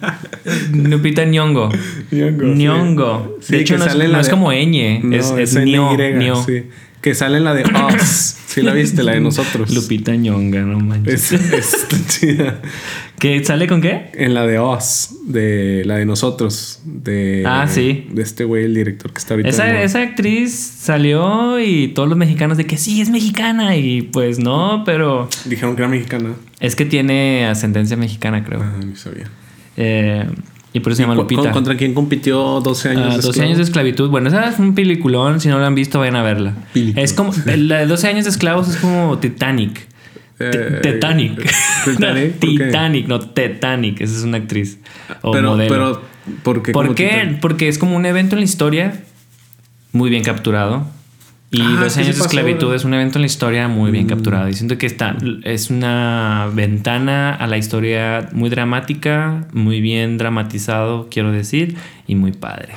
[0.73, 1.69] Lupita Ñongo.
[2.11, 2.43] Ñongo.
[2.43, 2.55] sí.
[2.55, 3.37] Ñongo.
[3.41, 5.55] Sí, de hecho, que no, es, no la es de- como ñ, No, es, es
[5.55, 6.43] es ño, NY, ño.
[6.45, 6.63] sí.
[7.01, 8.35] Que sale en la de Us.
[8.47, 9.73] Sí la viste, la de nosotros.
[9.73, 11.31] Lupita Ñonga, no manches.
[11.31, 12.59] Es, es chida.
[13.19, 14.09] ¿Qué sale con qué?
[14.13, 16.81] En la de Us, de la de nosotros.
[16.83, 18.07] De, Ah, sí.
[18.11, 19.49] De este güey, el director que está ahorita.
[19.49, 23.77] Esa, esa actriz salió y todos los mexicanos de que sí, es mexicana.
[23.77, 26.31] Y pues no, pero Dijeron que era mexicana.
[26.59, 28.61] es que tiene ascendencia mexicana, creo.
[28.61, 29.29] Ah, ni sabía.
[29.77, 30.25] Eh,
[30.79, 31.51] y por eso se llama ¿Cu- Lupita.
[31.51, 33.45] ¿Contra quién compitió 12 años Ah, de 12 esclavo?
[33.47, 34.09] años de esclavitud.
[34.09, 35.39] Bueno, esa es un peliculón.
[35.39, 36.53] Si no lo han visto, vayan a verla.
[36.73, 37.33] Es como.
[37.45, 39.87] La de 12 años de esclavos es como Titanic.
[40.39, 41.51] Eh, Ti- Titanic.
[41.85, 42.65] Titanic, No, ¿por qué?
[42.65, 44.01] Titanic, no Titanic.
[44.01, 44.79] Esa es una actriz.
[45.21, 45.69] O pero, modelo.
[45.69, 46.01] pero,
[46.43, 46.71] ¿por qué?
[46.71, 47.37] ¿Por qué?
[47.41, 48.93] Porque es como un evento en la historia
[49.91, 50.87] muy bien capturado.
[51.51, 54.05] Y Ah, 12 sí, años de esclavitud es un evento en la historia muy bien
[54.05, 54.47] capturado.
[54.49, 61.07] Y siento que está, es una ventana a la historia muy dramática, muy bien dramatizado,
[61.09, 61.75] quiero decir,
[62.07, 62.73] y muy padre.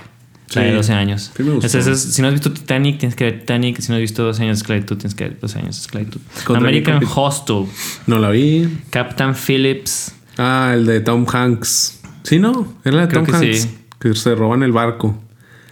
[0.55, 0.68] La Sí.
[0.68, 1.33] de 12 años.
[1.37, 1.43] Sí.
[1.43, 3.79] Entonces, si no has visto Titanic, tienes que ver Titanic.
[3.81, 6.20] Si no has visto 12 años de esclavitud, tienes que ver 12 años de esclavitud.
[6.45, 7.01] ¿Contra American?
[7.14, 7.64] Hostel,
[8.07, 8.68] No la vi.
[8.91, 10.14] Captain Phillips.
[10.39, 12.01] Ah, el de Tom Hanks.
[12.23, 12.73] ¿Sí, no?
[12.85, 13.62] Era de Creo Tom que Hanks.
[13.62, 13.79] sí.
[13.99, 15.18] Que se roban el barco.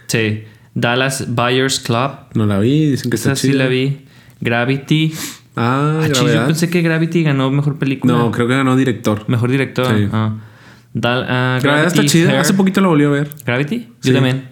[0.07, 0.43] Sí.
[0.73, 2.11] Dallas Buyers Club.
[2.33, 2.91] No la vi.
[2.91, 3.63] Dicen que Esa está sí chida.
[3.63, 4.05] la vi.
[4.39, 5.13] Gravity.
[5.55, 8.13] Ah, Ah, chis, yo pensé que Gravity ganó mejor película.
[8.13, 9.25] No, creo que ganó director.
[9.27, 9.87] Mejor director.
[9.97, 10.07] Sí.
[10.11, 10.35] Ah.
[10.93, 12.29] Dal- ah, Gravedad está Gravity, chida.
[12.31, 12.39] Hair.
[12.39, 13.29] Hace poquito la volví a ver.
[13.45, 13.79] ¿Gravity?
[13.99, 14.09] Sí.
[14.09, 14.49] Yo también.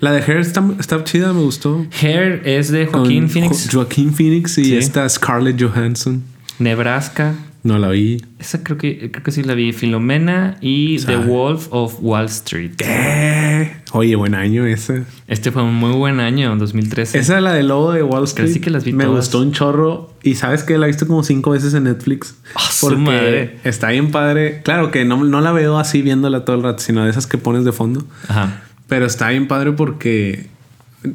[0.00, 1.86] La de Hair está, está chida, me gustó.
[2.02, 3.68] Hair es de Joaquín Con Phoenix.
[3.72, 4.76] Jo- Joaquín Phoenix y Sí.
[4.76, 6.22] esta Scarlett Johansson.
[6.58, 7.34] Nebraska.
[7.64, 8.22] No la vi.
[8.38, 9.72] Esa creo que, creo que sí la vi.
[9.72, 11.16] Filomena y The.
[11.16, 12.72] Wolf of Wall Street.
[12.76, 13.72] ¿Qué?
[13.92, 15.04] Oye, buen año ese.
[15.28, 17.18] Este fue un muy buen año, 2013.
[17.18, 18.50] Esa es la del lobo de Wall Street.
[18.52, 19.24] sí que las vi Me todas.
[19.24, 20.12] gustó un chorro.
[20.22, 22.36] Y sabes que la he visto como cinco veces en Netflix.
[22.54, 23.58] Ah, su madre.
[23.64, 24.60] está bien padre.
[24.62, 27.38] Claro que no, no la veo así viéndola todo el rato, sino de esas que
[27.38, 28.04] pones de fondo.
[28.28, 28.62] Ajá.
[28.88, 30.48] Pero está bien padre porque.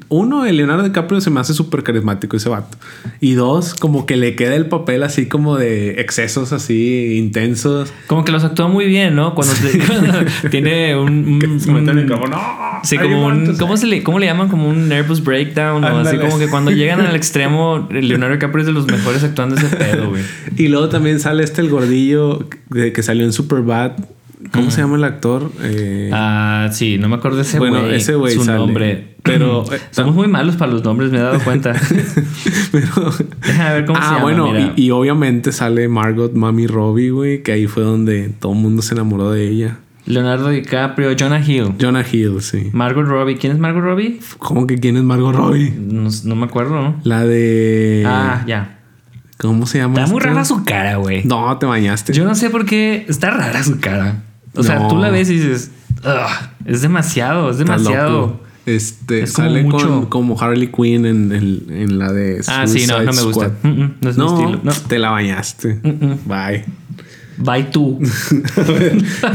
[0.09, 2.77] Uno, el Leonardo DiCaprio se me hace súper carismático ese vato.
[3.19, 7.91] Y dos, como que le queda el papel así como de excesos así intensos.
[8.07, 9.33] Como que los actuó muy bien, ¿no?
[9.33, 10.19] Cuando, te- cuando
[10.51, 11.41] tiene un...
[11.43, 12.11] un- Se mete en el.
[12.83, 14.47] Sí, como un, ¿cómo, se le, ¿Cómo le llaman?
[14.49, 15.83] Como un nervous breakdown.
[15.83, 19.55] O así como que cuando llegan al extremo, Leonardo DiCaprio es de los mejores actuando
[19.55, 20.23] ese pedo, güey.
[20.55, 23.93] Y luego también sale este el gordillo de que salió en Superbad.
[24.53, 25.51] ¿Cómo se llama el actor?
[25.61, 27.71] Eh, Ah, sí, no me acuerdo de ese güey.
[27.71, 28.57] Bueno, ese güey Su sale.
[28.57, 29.15] nombre.
[29.31, 31.73] Pero, eh, Somos muy malos para los nombres, me he dado cuenta.
[32.71, 33.13] pero-
[33.45, 34.21] Déjame ver cómo se ah, llama.
[34.21, 38.59] bueno, y, y obviamente sale Margot Mami Robbie, güey, que ahí fue donde todo el
[38.59, 39.77] mundo se enamoró de ella.
[40.05, 41.75] Leonardo DiCaprio, Jonah Hill.
[41.79, 42.69] Jonah Hill, sí.
[42.73, 43.37] Margot Robbie.
[43.37, 44.19] ¿Quién es Margot Robbie?
[44.39, 45.71] ¿Cómo que quién es Margot Robbie?
[45.77, 46.95] No, no me acuerdo, ¿no?
[47.03, 48.03] La de.
[48.07, 48.79] ah, ya.
[49.37, 49.99] ¿Cómo se llama?
[50.01, 51.23] Está muy rara su cara, güey.
[51.25, 52.11] No, te bañaste.
[52.13, 54.23] Yo no sé por qué está rara su cara.
[54.55, 55.71] O sea, tú la ves y dices,
[56.03, 58.41] "Ugh, es demasiado, es demasiado.
[58.75, 59.87] Este Es como sale mucho.
[59.87, 63.21] con como Harley Quinn en, en- en la de Ah, sí, no, Suicide no me
[63.23, 63.51] gusta.
[63.63, 64.59] Mm, mm, no es mi estilo.
[64.63, 64.71] No.
[64.87, 65.79] te la bañaste.
[65.83, 66.65] Mm, Bye.
[67.41, 67.97] Bye tú.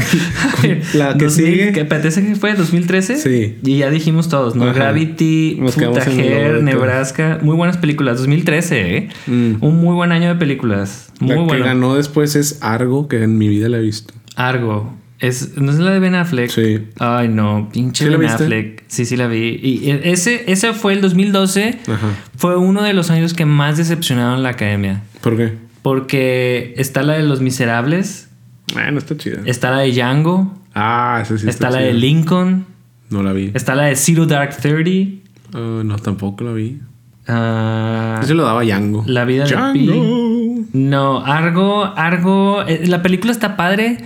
[0.93, 1.71] La que 2000, sigue.
[1.71, 2.55] ¿Qué parece que fue?
[2.55, 3.15] ¿2013?
[3.17, 3.57] Sí.
[3.63, 4.65] Y ya dijimos todos, ¿no?
[4.65, 4.73] Ajá.
[4.73, 6.61] Gravity, todo.
[6.61, 7.39] Nebraska.
[7.41, 8.17] Muy buenas películas.
[8.19, 9.09] 2013, ¿eh?
[9.27, 11.09] Un muy buen año de películas.
[11.19, 11.65] Muy la que bueno.
[11.65, 14.13] ganó después es Argo, que en mi vida la he visto.
[14.35, 14.93] Argo.
[15.27, 16.49] Es, ¿No es la de Ben Affleck?
[16.49, 16.87] Sí.
[16.99, 17.69] Ay, no.
[17.71, 18.43] Pinche ¿Sí Ben viste?
[18.43, 18.83] Affleck.
[18.87, 19.59] Sí, sí la vi.
[19.61, 21.79] Y ese, ese fue el 2012.
[21.87, 22.07] Ajá.
[22.37, 25.03] Fue uno de los años que más decepcionaron la academia.
[25.21, 25.53] ¿Por qué?
[25.81, 28.29] Porque está la de Los Miserables.
[28.73, 29.41] Bueno, está chida.
[29.45, 30.57] Está la de Django.
[30.73, 31.93] Ah, esa sí está está, la de.
[31.93, 32.65] Lincoln.
[33.09, 33.51] No la vi.
[33.53, 35.21] Está la de Zero Dark Thirty.
[35.53, 36.79] Ah, no, tampoco la vi.
[37.27, 39.03] Ah, Ese lo daba Django.
[39.07, 40.65] La vida de Django.
[40.73, 42.63] no, Argo, Argo.
[42.67, 43.97] eh, la película está padre,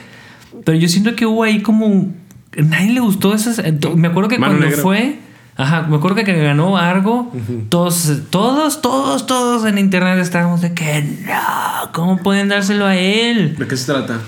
[0.65, 1.85] pero yo siento que hubo ahí como.
[1.87, 2.15] un-
[2.57, 3.59] nadie le gustó esas.
[3.59, 4.81] eh, Me acuerdo que Mano cuando Negra.
[4.81, 5.19] fue.
[5.57, 7.33] Ajá, me acuerdo que ganó Argo.
[7.67, 13.55] Todos, todos, todos, todos en internet estábamos de que no, ¿cómo pueden dárselo a él?
[13.57, 14.19] ¿De qué se trata?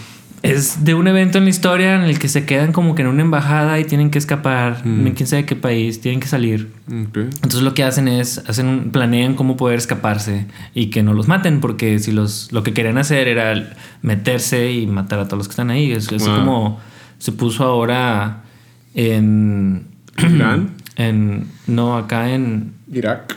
[0.43, 3.09] Es de un evento en la historia en el que se quedan como que en
[3.09, 4.81] una embajada y tienen que escapar.
[4.85, 6.71] En quién sabe qué país, tienen que salir.
[6.89, 11.27] Entonces lo que hacen es hacen un- planean cómo poder escaparse y que no los
[11.27, 13.53] maten porque si los lo que querían hacer era
[14.01, 15.91] meterse y matar a todos los que están ahí.
[15.91, 16.79] Es, como
[17.19, 18.41] se puso ahora
[18.95, 19.85] en
[20.17, 20.71] ¿Irán?
[20.95, 23.35] en no acá en Irak.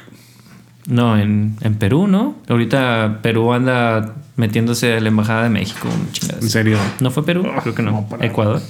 [0.88, 2.36] no en, en Perú, ¿no?
[2.48, 6.42] Ahorita Perú anda metiéndose a la embajada de México, chingadas.
[6.42, 6.78] ¿En serio?
[7.00, 7.46] ¿No fue Perú?
[7.62, 8.06] Creo que no.
[8.20, 8.60] Ecuador.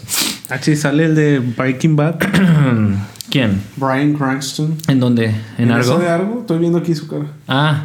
[0.51, 2.17] Ah, sí, sale el de Breaking Bad.
[3.31, 3.63] ¿Quién?
[3.77, 4.77] Brian Cranston.
[4.87, 5.35] ¿En dónde?
[5.59, 5.99] ¿En eso Argo?
[6.05, 6.41] de Argo?
[6.41, 7.27] Estoy viendo aquí su cara.
[7.49, 7.85] Ah.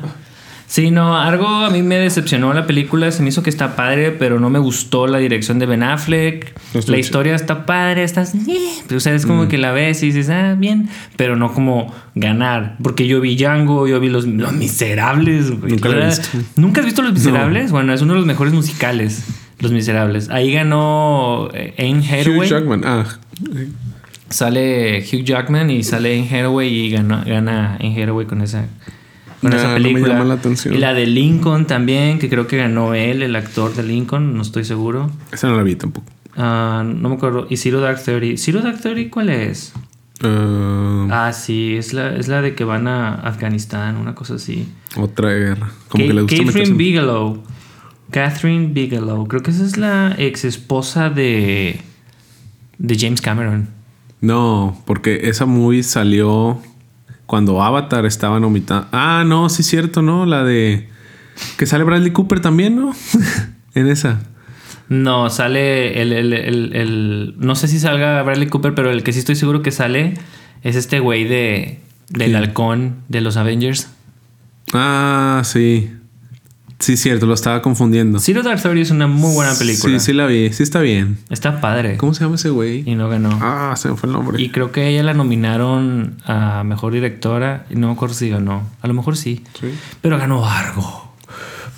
[0.72, 4.12] Sí, no, Argo a mí me decepcionó la película, se me hizo que está padre,
[4.12, 6.54] pero no me gustó la dirección de Ben Affleck.
[6.76, 8.34] No la historia está padre, estás...
[8.96, 12.76] O sea, es como que la ves y dices, ah, bien, pero no como ganar.
[12.84, 15.50] Porque yo vi Django, yo vi Los, los Miserables.
[15.60, 15.72] güey.
[15.72, 16.30] Nunca la he Era- visto.
[16.56, 17.72] ¿Nunca has visto Los Miserables?
[17.72, 19.24] Bueno, es uno de los mejores musicales,
[19.58, 20.30] Los Miserables.
[20.30, 22.42] Ahí ganó eh, Anne Hathaway.
[22.42, 22.82] Hugh Jackman.
[22.86, 23.06] Ah,
[24.30, 28.66] Sale Hugh Jackman y sale Anne Hathaway y gana, gana Anne Hathaway con esa,
[29.42, 30.14] con esa no me película.
[30.14, 30.74] llama la atención.
[30.74, 34.42] Y la de Lincoln también, que creo que ganó él, el actor de Lincoln, no
[34.42, 35.12] estoy seguro.
[35.32, 36.08] esa no la vi tampoco.
[36.38, 37.48] Ah, no me acuerdo.
[37.50, 38.38] ¿Y Zero Dark Thirty?
[38.38, 39.74] ¿Zero Dark Thirty cuál es?
[40.22, 44.68] Ah, Ah, sí, es la, es la de que van a Afganistán, una cosa así.
[44.96, 45.72] otra guerra.
[45.88, 47.44] Como que le gusta Catherine Bigelow.
[48.12, 49.28] Catherine Bigelow.
[49.28, 51.80] Creo que esa es la ex esposa de,
[52.78, 53.70] de James Cameron.
[54.22, 56.60] No, porque esa movie salió
[57.30, 58.88] cuando Avatar estaba nominada.
[58.92, 60.26] Ah, no, sí es cierto, ¿no?
[60.26, 60.90] La de...
[61.60, 62.92] Que sale Bradley Cooper también, ¿no?
[63.76, 64.20] en esa.
[64.88, 69.14] No, sale el, el- el- el- No sé si salga Bradley Cooper, pero el que
[69.14, 70.16] sí estoy seguro que sale
[70.64, 73.92] es este güey de, del halcón de los Avengers.
[74.74, 75.92] Ah, sí.
[76.80, 78.20] Sí, cierto, lo estaba confundiendo.
[78.20, 80.00] Zero Dark Thirty es una muy buena película.
[80.00, 80.54] Sí, sí la vi.
[80.54, 81.18] Sí está bien.
[81.30, 81.98] Está padre.
[81.98, 82.84] ¿Cómo se llama ese güey?
[82.90, 83.38] Y no ganó.
[83.42, 84.42] Ah, se me fue el nombre.
[84.42, 87.66] Y creo que ella la nominaron a mejor directora.
[87.70, 88.64] Y no me acuerdo si ganó.
[88.82, 89.44] A lo mejor sí.
[89.60, 89.68] Sí.
[90.02, 91.14] Pero ganó Argo.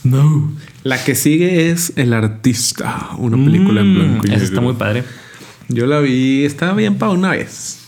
[0.03, 0.51] No.
[0.83, 4.45] La que sigue es El Artista, una película en blanco y Esa negro.
[4.45, 5.03] está muy padre.
[5.67, 7.79] Yo la vi, estaba bien para una vez.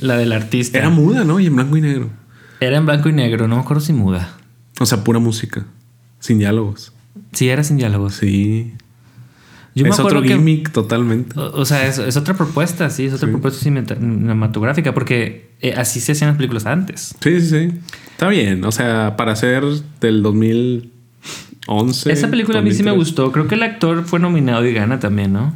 [0.00, 0.78] La del artista.
[0.78, 1.40] Era muda, ¿no?
[1.40, 2.10] Y en blanco y negro.
[2.60, 3.48] Era en blanco y negro.
[3.48, 4.34] No me acuerdo si muda.
[4.80, 5.64] O sea, pura música.
[6.20, 6.92] Sin diálogos.
[7.32, 8.14] Sí, era sin diálogos.
[8.14, 8.72] Sí.
[9.74, 10.28] Yo es otro que.
[10.28, 11.38] gimmick totalmente.
[11.38, 15.74] O o sea, es, es otra propuesta, sí, es otra propuesta cinemata- cinematográfica, porque eh,
[15.76, 17.14] así se hacían las películas antes.
[17.20, 17.78] Sí, sí, sí.
[18.12, 18.64] Está bien.
[18.64, 19.62] O sea, para ser
[20.00, 22.12] del 2011.
[22.12, 22.96] Esa película a mí sí me 2003.
[22.96, 23.32] gustó.
[23.32, 25.54] Creo que el actor fue nominado y gana también, ¿no?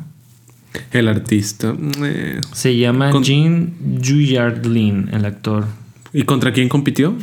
[0.93, 1.75] El artista.
[2.03, 2.41] eh.
[2.53, 5.67] Se llama Con- Jean Dujardin, el actor.
[6.13, 7.15] ¿Y contra quién compitió?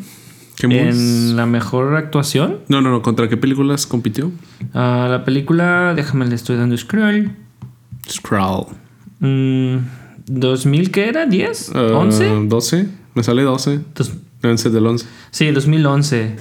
[0.62, 3.02] En la mejor actuación, No, no, no.
[3.02, 4.32] ¿Contra qué películas compitió?
[4.74, 7.32] ah, la película, déjame le estoy dando scroll.
[8.10, 8.66] Scrawl.
[9.20, 9.78] Mm,
[10.28, 11.26] ¿2000 qué era?
[11.26, 11.72] ¿10?
[11.76, 12.48] Ah, ¿11?
[12.48, 12.88] 12.
[13.16, 13.80] Me sale 12.
[13.96, 15.06] Dos- 11 del 11.
[15.32, 16.36] sí, 2011.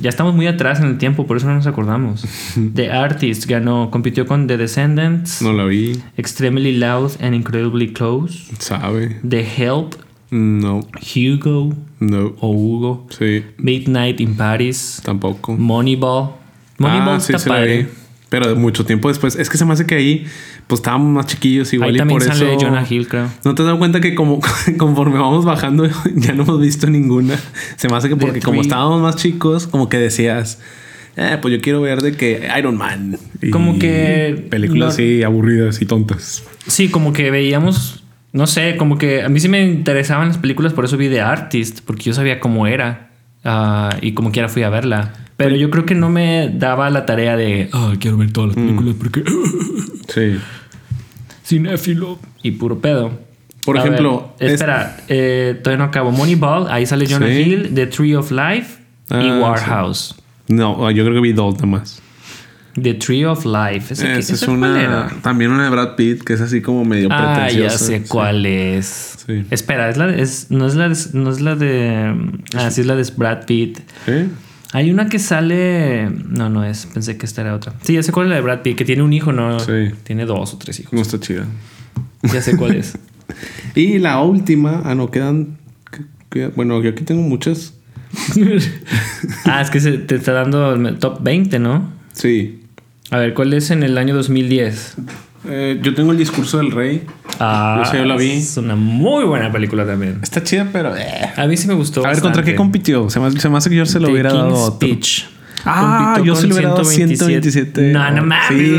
[0.00, 2.24] Ya estamos muy atrás en el tiempo, por eso no nos acordamos.
[2.74, 6.00] The Artist ganó, compitió con The Descendants, No la vi.
[6.16, 9.20] Extremely Loud and Incredibly Close, ¿Sabe?
[9.28, 9.94] The Help,
[10.32, 10.80] No.
[11.14, 12.34] Hugo No.
[12.40, 13.44] o Hugo, Sí.
[13.58, 15.56] Midnight in Paris, Tampoco.
[15.56, 16.30] Moneyball.
[16.78, 17.88] Moneyball ah, está sí padre.
[18.30, 19.36] Pero de mucho tiempo después.
[19.36, 20.24] Es que se me hace que ahí,
[20.66, 22.64] pues estábamos más chiquillos igual Ahí y también por sale eso.
[22.64, 23.28] Jonah Hill, creo.
[23.44, 24.40] ¿No te has dado cuenta que como
[24.78, 27.38] conforme vamos bajando ya no hemos visto ninguna?
[27.76, 30.60] Se me hace que porque como estábamos más chicos, como que decías,
[31.18, 33.18] eh, pues yo quiero ver de que Iron Man.
[33.42, 36.42] Y Como que películas así aburridas y tontas.
[36.66, 38.01] Sí, como que veíamos,
[38.32, 41.20] no sé, como que a mí sí me interesaban las películas, por eso vi The
[41.20, 43.10] Artist, porque yo sabía cómo era
[43.44, 45.12] ah, y como quiera fui a verla.
[45.36, 48.56] Pero yo creo que no me daba la tarea de, ah, quiero ver todas las
[48.56, 48.66] Mm.
[48.66, 49.22] películas porque
[50.08, 50.38] Sí.
[51.44, 53.10] cinéfilo y puro pedo.
[53.64, 56.10] Por A ejemplo, ver, es- espera, eh, todavía no acabo.
[56.10, 57.32] Moneyball, ahí sale Jonah Sí.
[57.42, 58.78] Hill, The Tree of Life
[59.10, 60.16] y Ah, Warehouse.
[60.48, 62.02] No, yo creo que vi dos nomás.
[62.80, 63.92] The Tree of Life.
[63.92, 64.52] ¿Ese, es era?
[64.52, 65.08] una.
[65.22, 67.72] También una de Brad Pitt que es así como medio Ah, pretenciosa.
[67.74, 68.04] ya sé Sí.
[68.08, 69.16] cuál es.
[69.26, 69.44] Sí.
[69.50, 72.14] Espera, es la es, no, es la de, no es la de.
[72.56, 73.78] Ah, sí, es la de Brad Pitt.
[74.06, 74.12] ¿Sí?
[74.72, 76.08] Hay una que sale.
[76.28, 76.86] No, no es.
[76.86, 77.74] Pensé que esta era otra.
[77.82, 79.60] Sí, ya sé cuál es la de Brad Pitt, que tiene un hijo, ¿no?
[79.60, 79.90] Sí.
[80.04, 80.92] Tiene dos o tres hijos.
[80.94, 81.44] No está chida.
[82.22, 82.96] Ya sé cuál es.
[83.74, 85.56] Y la última, ah, no, quedan.
[85.90, 87.74] que- que- bueno, yo aquí tengo muchas.
[89.46, 91.90] ah, es que se, te está dando el top 20, ¿no?
[92.12, 92.61] Sí.
[93.12, 94.96] A ver, ¿cuál es en el año 2010?
[95.48, 97.04] Eh, yo tengo el discurso del rey.
[97.40, 98.30] Ah, Esa yo la vi.
[98.32, 100.18] Es una muy buena película también.
[100.22, 100.96] Está chida, pero.
[100.96, 101.30] eh.
[101.36, 102.04] A mí sí me gustó.
[102.06, 103.10] A ver, ¿contra qué compitió?
[103.10, 104.88] Se me, se me hace que yo se lo The hubiera dado otro.
[104.88, 105.24] Speech.
[105.64, 107.92] Ah, yo sí le hubiera dado 127.
[107.92, 108.76] No, no mames, Sí.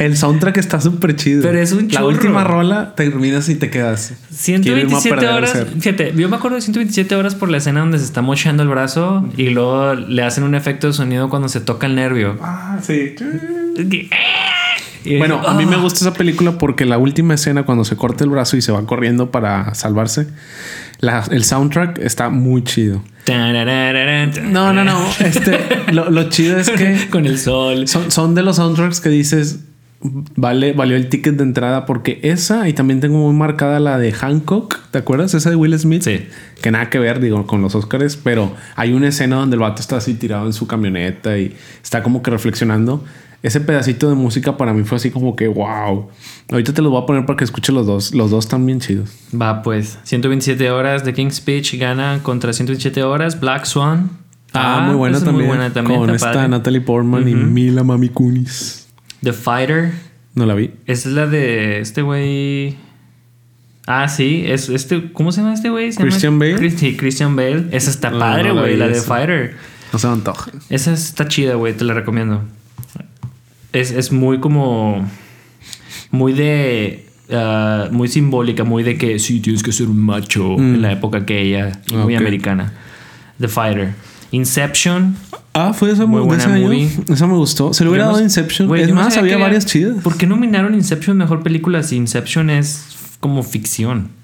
[0.00, 1.42] El soundtrack está súper chido.
[1.42, 2.08] Pero es un La churro.
[2.08, 4.14] última rola terminas y te quedas.
[4.44, 5.66] Quiero irme a 127 perder el horas.
[5.80, 8.68] Fíjate, yo me acuerdo de 127 horas por la escena donde se está mochando el
[8.68, 12.36] brazo y luego le hacen un efecto de sonido cuando se toca el nervio.
[12.42, 13.14] Ah, sí.
[15.18, 15.78] Bueno, a mí me Ah.
[15.78, 18.84] gusta esa película porque la última escena, cuando se corta el brazo y se va
[18.84, 20.26] corriendo para salvarse,
[21.00, 23.02] la- el soundtrack está muy chido.
[24.42, 24.98] No, no, no.
[25.20, 25.58] Este,
[25.92, 27.86] lo, lo chido es que Con el sol.
[27.88, 29.60] son, son de los soundtracks que dices,
[30.00, 34.12] vale, valió el ticket de entrada porque esa y también tengo muy marcada la de
[34.12, 34.78] Hancock.
[34.90, 35.32] ¿Te acuerdas?
[35.32, 36.02] Esa de Will Smith.
[36.02, 36.26] Sí.
[36.60, 39.80] Que nada que ver, digo, con los Oscars, pero hay una escena donde el vato
[39.80, 43.04] está así tirado en su camioneta y está como que reflexionando.
[43.42, 46.08] Ese pedacito de música para mí fue así como que wow.
[46.50, 48.12] Ahorita te los voy a poner para que escuches los dos.
[48.14, 49.10] Los dos están bien chidos.
[49.40, 49.98] Va, pues.
[50.02, 53.38] 127 horas de King's Speech gana contra 127 horas.
[53.38, 54.10] Black Swan.
[54.52, 55.36] Ah, muy buena también.
[55.36, 56.00] Muy buena también.
[56.00, 56.48] Con esta padre.
[56.48, 58.88] Natalie Portman y Mila Mami Kunis.
[59.22, 59.92] The Fighter.
[60.34, 60.72] No la vi.
[60.86, 62.76] Esa es la de este güey.
[63.86, 65.12] Ah, sí, es este.
[65.12, 65.90] ¿Cómo se llama este güey?
[65.90, 66.70] Llama- Christian Bale.
[66.70, 67.66] Sí, Christian Bale.
[67.72, 68.94] Esa está No, padre, no la güey, vi la de.
[69.00, 69.56] Fighter.
[69.92, 70.50] No se me antoja.
[70.70, 72.42] Esa está chida, güey, te la recomiendo.
[73.72, 75.06] Es, es muy como.
[76.10, 77.06] Muy de.
[77.30, 81.18] ah, muy simbólica, muy de que sí, tienes que ser un macho en la época
[81.18, 81.80] aquella.
[81.90, 82.72] y Muy americana.
[83.40, 83.94] The Fighter.
[84.30, 85.16] Inception.
[85.54, 86.72] Ah, fue esa Muy buena año.
[87.08, 87.72] Esa me gustó.
[87.72, 88.68] Se le hubiera no dado Inception.
[88.68, 89.96] güey, es no más, había que varias chidas.
[90.02, 94.17] ¿Por qué nominaron Inception mejor película si Inception es como ficción?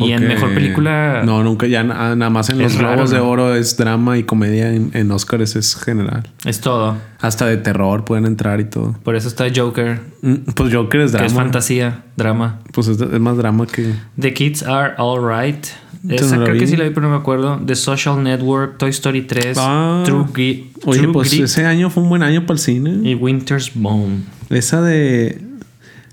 [0.00, 1.22] Y en mejor película.
[1.24, 3.28] No, nunca ya na- nada más en los raro, Globos de ¿no?
[3.28, 4.72] Oro es drama y comedia.
[4.72, 6.28] En, en Oscars es general.
[6.44, 6.96] Es todo.
[7.20, 8.96] Hasta de terror pueden entrar y todo.
[9.02, 11.42] Por eso está Joker, Mm, Pues Joker es que es drama.
[11.44, 12.60] fantasía, drama.
[12.72, 13.92] Pues es, es más drama que.
[14.18, 15.66] The Kids Are Alright.
[16.08, 17.60] Esa no creo que sí la vi, pero no me acuerdo.
[17.66, 20.02] The Social Network, Toy Story 3, Ah.
[20.04, 23.00] True, Gri- Oye, True pues Grit ese año fue un buen año para el cine.
[23.02, 24.18] y Winter's Bone.
[24.48, 25.42] Esa de.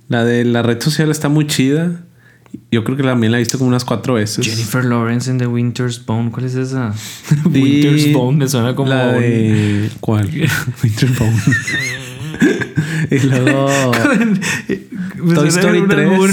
[0.08, 2.02] La de la red social está muy chida.
[2.72, 4.45] Yo creo que también la he visto como unas cuatro veces.
[4.45, 6.32] Jennifer Lawrence en The Winter's Bone.
[6.32, 6.93] ¿Cuál es esa?
[7.53, 8.89] Y Winter's Bone me suena como.
[8.89, 9.89] La de.
[9.99, 10.30] ¿Cuál?
[10.84, 11.41] Winterbone.
[13.12, 13.91] y luego.
[15.34, 16.10] Toy Story un 3.
[16.12, 16.30] albur.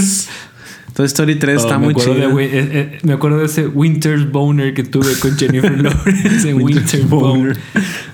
[0.94, 4.30] Toy Story 3 Oh, está muy de Wi- eh, eh, me acuerdo de ese Winter's
[4.30, 7.56] Boner que tuve con Jennifer Lawrence en Winter's Winter's Boner.
[7.56, 7.58] Boner.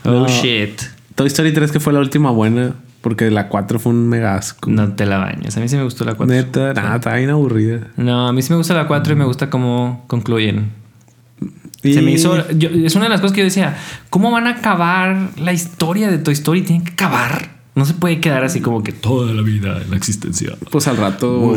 [0.04, 0.40] Oh Ah.
[0.40, 0.80] shit.
[1.18, 2.74] Toy Story 3 que fue la última buena.
[3.00, 4.68] Porque la 4 fue un mega asco.
[4.70, 5.56] No te la bañes.
[5.56, 6.34] A mí sí me gustó la 4.
[6.34, 7.88] Neta, nada, está bien aburrida.
[7.96, 10.70] No, a mí sí me gusta la 4 y me gusta cómo concluyen.
[11.84, 12.48] Y- Se me hizo.
[12.50, 13.76] yo- es una de las cosas que yo decía.
[14.10, 16.62] ¿Cómo van a acabar la historia de Toy Story?
[16.62, 17.57] Tienen que acabar.
[17.78, 20.56] No se puede quedar así como que toda la vida en la existencia.
[20.70, 21.56] Pues al rato.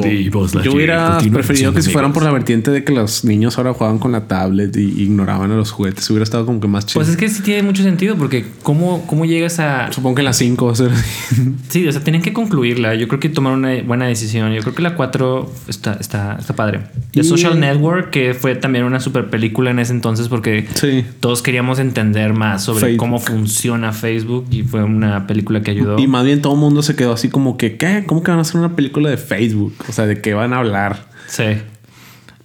[0.64, 3.98] Yo hubiera preferido que se fueran por la vertiente de que los niños ahora jugaban
[3.98, 6.08] con la tablet y ignoraban a los juguetes.
[6.12, 7.00] Hubiera estado como que más chido.
[7.00, 9.92] Pues es que sí tiene mucho sentido porque ¿cómo, cómo llegas a...
[9.92, 11.56] Supongo que en las 5 va a ser así.
[11.70, 12.94] Sí, o sea, tienen que concluirla.
[12.96, 14.54] Yo creo que tomaron una buena decisión.
[14.54, 16.82] Yo creo que la 4 está, está, está padre.
[17.14, 21.04] The Y- Social Network, que fue también una super película en ese entonces porque Sí.
[21.20, 23.00] todos queríamos entender más sobre Facebook.
[23.00, 25.98] cómo funciona Facebook y fue una película que ayudó.
[25.98, 28.04] Y más bien todo el mundo se quedó así como que, ¿qué?
[28.06, 29.74] ¿Cómo que van a hacer una película de Facebook?
[29.88, 31.08] O sea, ¿de qué van a hablar?
[31.28, 31.46] Sí.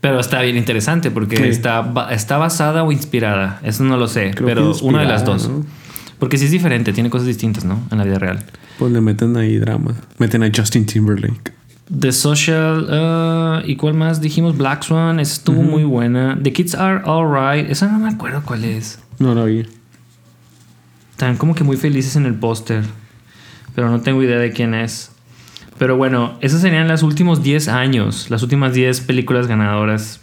[0.00, 3.60] Pero está bien interesante porque está, está basada o inspirada.
[3.64, 5.48] Eso no lo sé, Creo pero una de las dos.
[5.48, 5.66] ¿no?
[6.20, 7.80] Porque sí es diferente, tiene cosas distintas, ¿no?
[7.90, 8.44] En la vida real.
[8.78, 9.94] Pues le meten ahí drama.
[10.18, 11.52] Meten a Justin Timberlake.
[11.98, 14.20] The Social, ah, ¿y cuál más?
[14.20, 16.38] Dijimos Black Swan, esa estuvo muy buena.
[16.40, 19.00] The Kids Are Alright, esa no me acuerdo cuál es.
[19.18, 19.66] No la vi.
[21.12, 22.84] Están como que muy felices en el póster,
[23.76, 25.12] pero no tengo idea de quién es.
[25.78, 30.20] Pero bueno, esas serían los últimos 10 años, las últimas 10 películas ganadoras.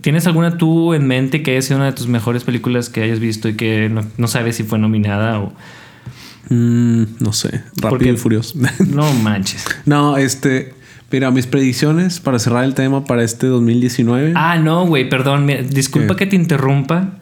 [0.00, 3.18] ¿Tienes alguna tú en mente que haya sido una de tus mejores películas que hayas
[3.18, 5.52] visto y que no, no sabes si fue nominada o...
[6.50, 7.62] Mm, no sé.
[7.76, 8.56] Rápido y furioso.
[8.88, 9.64] No manches.
[9.84, 10.74] no, este.
[11.10, 14.32] Mira, mis predicciones para cerrar el tema para este 2019.
[14.34, 15.46] Ah, no, güey, perdón.
[15.68, 16.24] disculpa ¿Qué?
[16.24, 17.18] que te interrumpa,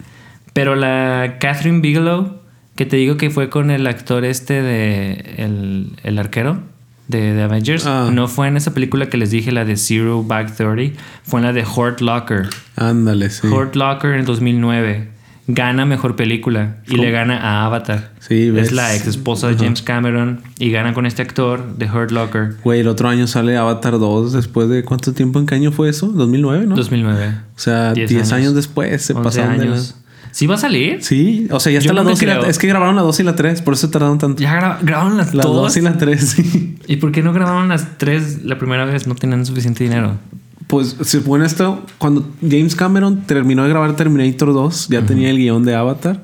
[0.52, 2.39] pero la Catherine Bigelow,
[2.80, 6.62] que te digo que fue con el actor este de El, el arquero
[7.08, 8.08] de, de Avengers, Ah.
[8.10, 11.46] no fue en esa película que les dije, la de Zero Back 30, fue en
[11.46, 12.48] la de Hurt Locker.
[12.76, 13.48] Ándale, sí.
[13.48, 15.08] Hurt Locker en 2009.
[15.46, 17.02] Gana mejor película y ¿Cómo?
[17.02, 18.12] le gana a Avatar.
[18.20, 18.68] Sí, ves.
[18.68, 19.56] Es la ex esposa de.
[19.56, 22.54] James Cameron y gana con este actor de Hurt Locker.
[22.64, 25.90] Güey, el otro año sale Avatar 2 después de cuánto tiempo en qué año fue
[25.90, 26.06] eso?
[26.06, 26.76] 2009, ¿no?
[26.76, 27.34] 2009.
[27.56, 28.32] O sea, 10 10 años.
[28.32, 28.54] años.
[28.54, 29.96] después se 11 pasaron de años.
[30.32, 31.02] ¿Sí va a salir?
[31.02, 32.40] Sí, o sea, ya Yo está la no 2 y la.
[32.48, 34.40] Es que grabaron la 2 y la 3, por eso tardaron tanto.
[34.42, 35.74] Ya gra- grabaron las La todas.
[35.74, 36.76] 2 y la 3, sí.
[36.86, 39.06] ¿Y por qué no grabaron las tres la primera vez?
[39.06, 40.18] No tenían suficiente dinero.
[40.66, 45.36] Pues se supone esto, cuando James Cameron terminó de grabar Terminator 2, ya tenía el
[45.38, 46.22] guion de Avatar,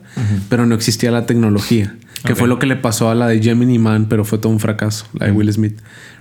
[0.48, 3.80] pero no existía la tecnología, que fue lo que le pasó a la de Gemini
[3.80, 5.80] Man, pero fue todo un fracaso, la de Will Smith.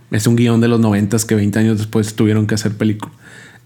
[0.10, 3.12] Es un guion de los 90 que 20 años después tuvieron que hacer película.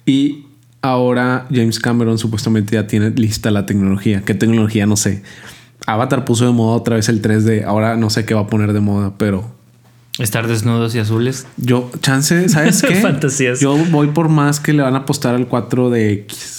[0.05, 0.45] Y
[0.81, 4.21] ahora James Cameron supuestamente ya tiene lista la tecnología.
[4.25, 4.85] ¿Qué tecnología?
[4.85, 5.21] No sé.
[5.85, 8.73] Avatar puso de moda otra vez el 3D, ahora no sé qué va a poner
[8.73, 9.57] de moda, pero
[10.19, 11.47] Estar desnudos y azules.
[11.57, 12.95] yo, chance, ¿sabes qué?
[12.95, 13.59] Fantasías.
[13.61, 16.57] Yo voy por más que le van a apostar al 4DX.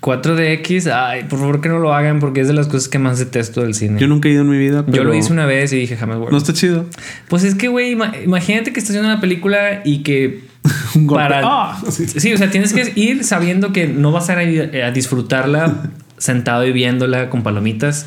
[0.00, 3.18] 4DX, ay, por favor que no lo hagan porque es de las cosas que más
[3.18, 3.94] detesto del cine.
[3.94, 5.04] Yo Yo, nunca he ido en mi vida, pero...
[5.04, 6.32] lo hice una vez y dije jamás vuelvo.
[6.32, 6.86] No está chido.
[7.28, 10.44] Pues es que, güey, ima- imagínate que estás haciendo una película y que
[10.94, 11.22] Un golpe.
[11.22, 11.40] para...
[11.44, 11.82] ¡Ah!
[11.90, 12.06] Sí.
[12.06, 16.66] Sí, o sea, tienes que ir sabiendo que no vas a ir a disfrutarla sentado
[16.66, 18.06] y viéndola con palomitas,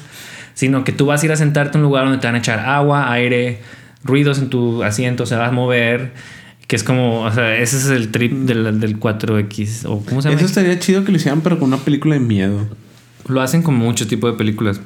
[0.54, 2.40] sino que tú vas a ir a sentarte en un lugar donde te van a
[2.40, 3.60] echar agua, aire,
[4.04, 6.14] ruidos en tu asiento, se va a mover,
[6.68, 10.30] que es como, o sea, ese es el trip del, del 4X, o ¿cómo se
[10.30, 10.40] llama?
[10.40, 12.68] Eso estaría chido que lo hicieran, pero con una película de miedo.
[13.28, 14.80] Lo hacen con muchos tipos de películas.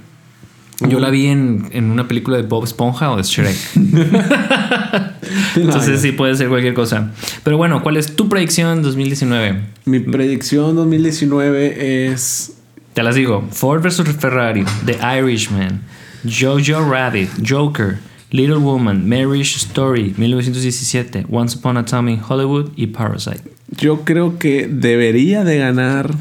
[0.81, 3.57] Yo la vi en, en una película de Bob Esponja o de Shrek.
[5.55, 7.11] Entonces sí puede ser cualquier cosa.
[7.43, 9.59] Pero bueno, ¿cuál es tu predicción 2019?
[9.85, 12.53] Mi predicción 2019 es...
[12.93, 13.47] Te las digo.
[13.51, 14.03] Ford vs.
[14.19, 15.81] Ferrari, The Irishman,
[16.23, 17.97] Jojo Rabbit, Joker,
[18.31, 23.41] Little Woman, Marriage Story, 1917, Once Upon a Time in Hollywood y Parasite.
[23.69, 26.13] Yo creo que debería de ganar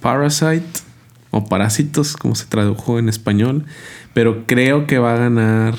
[0.00, 0.85] Parasite
[1.38, 3.64] o Parásitos, como se tradujo en español.
[4.14, 5.74] Pero creo que va a ganar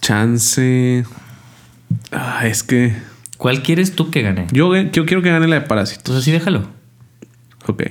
[0.00, 1.04] Chance...
[2.12, 2.94] Ah, es que...
[3.36, 4.46] ¿Cuál quieres tú que gane?
[4.52, 6.00] Yo, yo quiero que gane la de Parásitos.
[6.02, 6.68] Entonces sí déjalo.
[7.66, 7.82] Ok.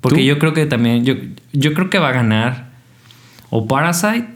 [0.00, 0.22] Porque ¿Tú?
[0.24, 1.14] yo creo que también, yo,
[1.52, 2.70] yo creo que va a ganar
[3.50, 4.28] o Parasite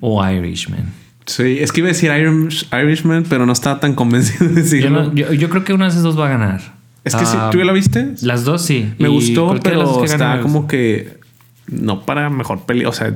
[0.00, 0.92] o Irishman.
[1.26, 4.60] Sí, es que iba a decir Irish- Irishman, pero no estaba tan convencido de Yo,
[4.62, 5.04] decirlo.
[5.04, 6.60] no- yo- yo creo que una de esas dos va a ganar.
[7.04, 8.14] Es que sí, Ah, ¿tú ya la viste?
[8.22, 8.92] Las dos sí.
[8.98, 11.18] Me Y gustó, pero que está como que
[11.66, 13.14] no para mejor peli, o sea,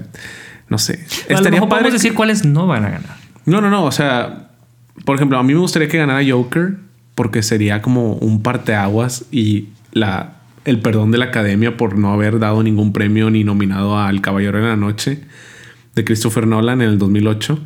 [0.68, 0.94] no sé.
[0.94, 1.82] A lo Estaría mejor padre.
[1.84, 3.16] podemos decir cuáles no van a ganar.
[3.46, 4.50] No, no, no, o sea,
[5.04, 6.76] por ejemplo, a mí me gustaría que ganara Joker
[7.14, 10.34] porque sería como un parteaguas y la
[10.64, 14.58] el perdón de la Academia por no haber dado ningún premio ni nominado al Caballero
[14.58, 15.20] de la Noche
[15.94, 17.58] de Christopher Nolan en el 2008.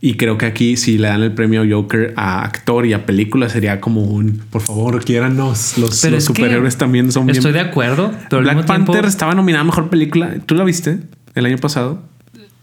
[0.00, 3.48] Y creo que aquí si le dan el premio Joker a actor y a película
[3.48, 5.76] sería como un, por favor, quiéranos.
[5.76, 9.08] Los, superhéroes también son bien Estoy de acuerdo, pero Black Panther tiempo...
[9.08, 10.34] estaba nominada a mejor película.
[10.46, 11.00] ¿Tú la viste
[11.34, 12.00] el año pasado?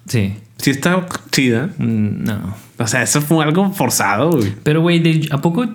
[0.07, 0.35] Sí.
[0.57, 1.71] Sí, está chida.
[1.77, 2.55] Mm, No.
[2.77, 4.31] O sea, eso fue algo forzado.
[4.31, 4.53] güey.
[4.63, 5.65] Pero, güey, ¿a poco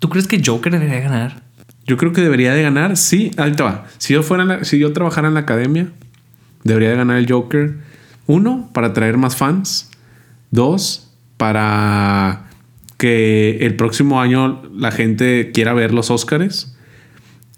[0.00, 1.42] tú crees que Joker debería ganar?
[1.86, 2.96] Yo creo que debería de ganar.
[2.96, 3.84] Sí, ahorita va.
[3.98, 5.88] Si yo fuera, la- si yo trabajara en la academia,
[6.64, 7.76] debería de ganar el Joker.
[8.26, 9.90] Uno, para atraer más fans.
[10.50, 12.48] Dos, para
[12.96, 16.76] que el próximo año la gente quiera ver los Óscares.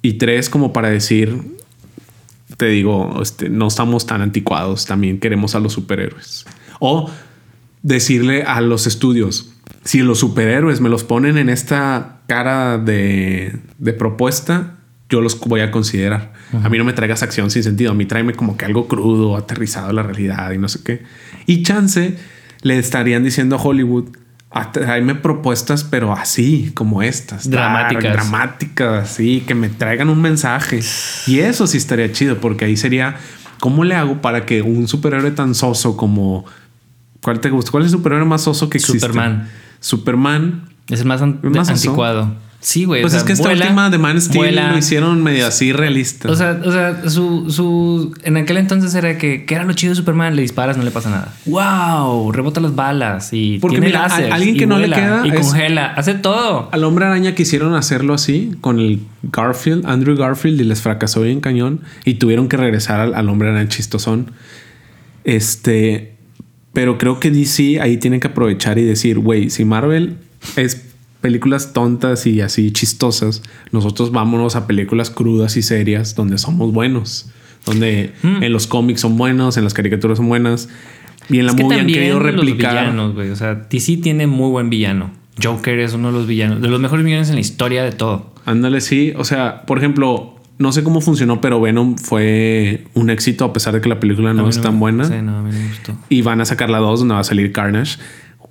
[0.02, 1.56] Y tres, como para decir,
[2.56, 6.46] te digo, este, no estamos tan anticuados, también queremos a los superhéroes.
[6.78, 7.10] O
[7.82, 9.52] decirle a los estudios,
[9.84, 14.76] si los superhéroes me los ponen en esta cara de, de propuesta,
[15.08, 16.32] yo los voy a considerar.
[16.62, 19.36] A mí no me traigas acción sin sentido, a mí tráeme como que algo crudo,
[19.36, 21.02] aterrizado a la realidad y no sé qué.
[21.46, 22.16] Y chance
[22.62, 24.06] le estarían diciendo a Hollywood,
[24.50, 27.48] "Ah, tráeme propuestas, pero así, como estas.
[27.48, 28.12] Dramáticas.
[28.12, 30.80] Dramáticas, así, que me traigan un mensaje.
[31.26, 33.16] Y eso sí estaría chido, porque ahí sería,
[33.60, 36.44] ¿cómo le hago para que un superhéroe tan soso como...
[37.22, 37.70] ¿Cuál te gusta?
[37.70, 39.00] ¿Cuál es el superhéroe más soso que existe?
[39.00, 39.48] Superman.
[39.78, 40.68] Superman.
[40.88, 42.34] Es el más, anticuado.
[42.62, 43.00] Sí, güey.
[43.00, 44.70] o Pues sea, es que esta vuela, última de Man Steel vuela.
[44.72, 46.30] lo hicieron medio así realista.
[46.30, 48.14] O sea, o sea su, su.
[48.22, 49.46] En aquel entonces era que.
[49.46, 50.36] ¿Qué era lo chido de Superman?
[50.36, 51.32] Le disparas, no le pasa nada.
[51.46, 52.30] ¡Wow!
[52.32, 53.58] Rebota las balas y.
[53.60, 55.86] Porque tiene mira, a- láseres alguien que no le vuela queda Y es- congela.
[55.94, 56.68] Hace todo.
[56.70, 61.40] Al hombre araña quisieron hacerlo así con el Garfield, Andrew Garfield, y les fracasó bien
[61.40, 64.32] cañón y tuvieron que regresar al, al hombre araña chistosón.
[65.24, 66.14] Este,
[66.72, 70.16] pero creo que DC ahí tiene que aprovechar y decir, güey, si Marvel
[70.56, 70.89] es
[71.20, 73.42] películas tontas y así chistosas,
[73.72, 77.26] nosotros vámonos a películas crudas y serias donde somos buenos,
[77.66, 78.42] donde Mm.
[78.42, 80.68] en los cómics son buenos, en las caricaturas son buenas.
[81.28, 82.72] Y en la Es que movie han querido los replicar.
[82.84, 83.30] villanos, güey.
[83.30, 85.10] O sea, DC tiene muy buen villano.
[85.42, 88.34] Joker es uno de los villanos, de los mejores villanos en la historia de todo.
[88.46, 89.12] Ándale, sí.
[89.16, 93.74] O sea, por ejemplo, no sé cómo funcionó, pero Venom fue un éxito a pesar
[93.74, 95.04] de que la película no es tan buena.
[95.04, 95.94] Sí, no, a mí me gustó.
[96.08, 97.98] Y van a sacar la 2 donde va a salir Carnage.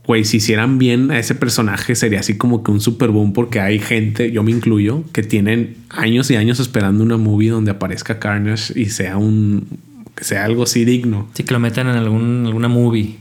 [0.09, 3.59] Güey, si hicieran bien a ese personaje sería así como que un super boom porque
[3.59, 8.17] hay gente, yo me incluyo, que tienen años y años esperando una movie donde aparezca
[8.17, 9.67] Carnage y sea un
[10.15, 11.29] que sea algo así digno.
[11.35, 13.17] Sí, que lo metan en algún, alguna movie.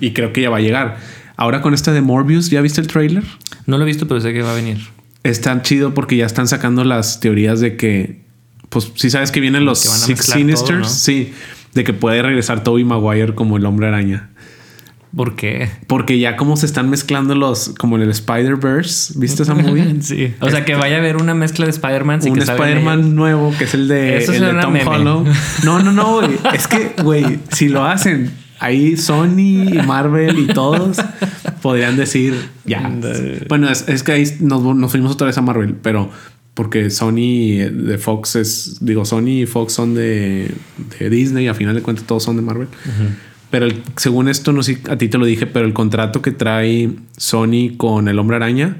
[0.00, 0.98] Y creo que ya va a llegar.
[1.36, 3.24] Ahora con esta de Morbius, ¿ya viste el trailer?
[3.66, 4.78] No lo he visto, pero sé que va a venir.
[5.24, 8.20] Está chido porque ya están sacando las teorías de que,
[8.68, 10.88] pues si sabes que vienen los Que Six Sinisters, todo, ¿no?
[10.88, 11.32] sí,
[11.74, 14.30] de que puede regresar Toby Maguire como el hombre araña.
[15.14, 15.68] ¿Por qué?
[15.86, 20.00] Porque ya como se están mezclando los, como en el Spider-Verse, ¿viste esa movie?
[20.00, 20.34] sí.
[20.40, 22.20] O sea, que vaya a haber una mezcla de Spider-Man.
[22.28, 24.88] un Spider-Man nuevo que es el de, Eso el de Tom meme.
[24.88, 25.24] Hollow.
[25.64, 26.30] No, no, no, güey.
[26.54, 30.98] Es que, güey, si lo hacen ahí Sony y Marvel y todos
[31.60, 32.34] podrían decir
[32.64, 32.90] ya.
[33.48, 36.10] Bueno, es, es que ahí nos, nos fuimos otra vez a Marvel, pero
[36.54, 40.50] porque Sony de Fox es, digo, Sony y Fox son de,
[40.98, 42.68] de Disney, a final de cuentas todos son de Marvel.
[43.52, 46.32] Pero el- según esto, no sé a ti te lo dije, pero el contrato que
[46.32, 48.78] trae Sony con el Hombre Araña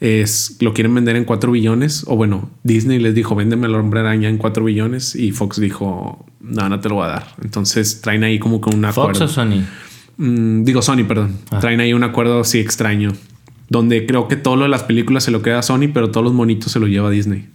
[0.00, 2.04] es lo quieren vender en 4 billones.
[2.06, 5.14] O bueno, Disney les dijo, véndeme al Hombre Araña en 4 billones.
[5.16, 7.26] Y Fox dijo, no, no te lo voy a dar.
[7.42, 9.24] Entonces traen ahí como que un Fox acuerdo.
[9.24, 9.62] o Sony.
[10.18, 11.36] Mm, digo Sony, perdón.
[11.50, 11.60] Ah.
[11.60, 13.12] Traen ahí un acuerdo así extraño.
[13.70, 16.24] Donde creo que todo lo de las películas se lo queda a Sony, pero todos
[16.24, 17.46] los monitos se lo lleva a Disney.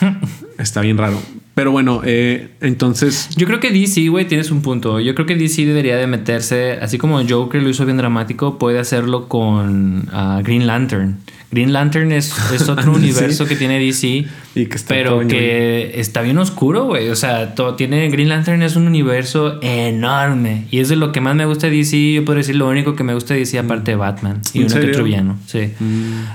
[0.58, 1.20] Está bien raro.
[1.58, 5.00] Pero bueno, eh, entonces Yo creo que DC, güey, tienes un punto.
[5.00, 8.78] Yo creo que DC debería de meterse, así como Joker lo hizo bien dramático, puede
[8.78, 11.16] hacerlo con ah, Green Lantern.
[11.50, 13.00] Green Lantern es, es otro Sí.
[13.00, 17.08] universo que tiene DC, Y que está pero que está bien oscuro, güey.
[17.10, 21.20] O sea, todo tiene Green Lantern es un universo enorme y es de lo que
[21.20, 22.12] más me gusta de DC.
[22.14, 24.64] Yo puedo decir lo único que me gusta de DC aparte de Batman y ¿En
[24.64, 24.90] uno que serio?
[24.90, 25.38] otro villano.
[25.46, 25.72] Sí.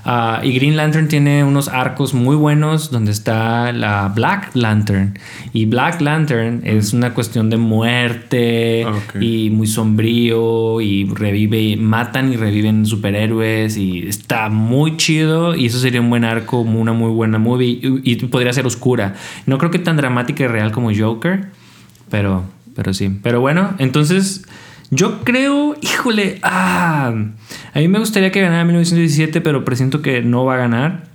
[0.05, 5.17] Ah, y Green Lantern tiene unos arcos muy buenos donde está la Black Lantern.
[5.51, 12.31] Y Black Lantern es una cuestión de muerte Ah, y muy sombrío y revive, matan
[12.31, 17.11] y reviven superhéroes y está muy chido y eso sería un buen arco, una muy
[17.11, 19.15] buena movie y, podría ser oscura.
[19.45, 21.47] No creo que tan dramática y real como Joker,
[22.09, 22.43] pero,
[22.75, 23.19] pero sí.
[23.21, 24.45] Pero bueno, entonces
[24.91, 27.13] yo creo, híjole, ah,
[27.73, 31.13] a mí me gustaría que ganara 1917, pero presiento que no va a ganar.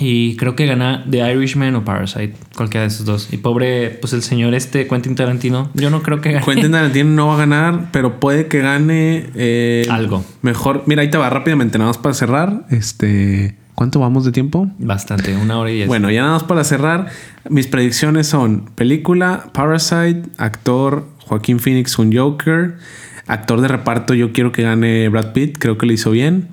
[0.00, 3.32] Y creo que gana The Irishman o Parasite, cualquiera de esos dos.
[3.32, 6.44] Y pobre, pues el señor este, Quentin Tarantino, yo no creo que gane.
[6.44, 10.24] Quentin Tarantino no va a ganar, pero puede que gane eh, Algo.
[10.42, 10.84] Mejor.
[10.86, 12.66] Mira, ahí te va rápidamente, nada más para cerrar.
[12.70, 14.68] Este, ¿cuánto vamos de tiempo?
[14.80, 15.86] Bastante, una hora y diez.
[15.86, 17.06] Bueno, ya nada más para cerrar,
[17.48, 22.74] mis predicciones son película, Parasite, actor Joaquín Phoenix con Joker,
[23.28, 26.48] actor de reparto yo quiero que gane Brad Pitt, creo que lo hizo bien,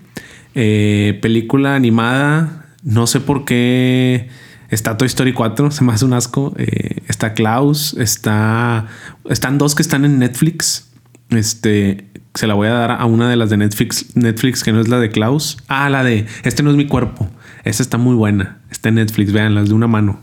[0.54, 4.30] Eh, película animada, no sé por qué
[4.70, 8.86] está Toy Story 4, se me hace un asco, Eh, está Klaus, está,
[9.28, 10.92] están dos que están en Netflix,
[11.32, 12.06] este,
[12.36, 14.88] se la voy a dar a una de las de Netflix, Netflix que no es
[14.88, 15.58] la de Klaus.
[15.68, 17.30] Ah, la de Este no es mi cuerpo.
[17.64, 18.60] Esta está muy buena.
[18.70, 20.20] Está en Netflix, vean, las de una mano.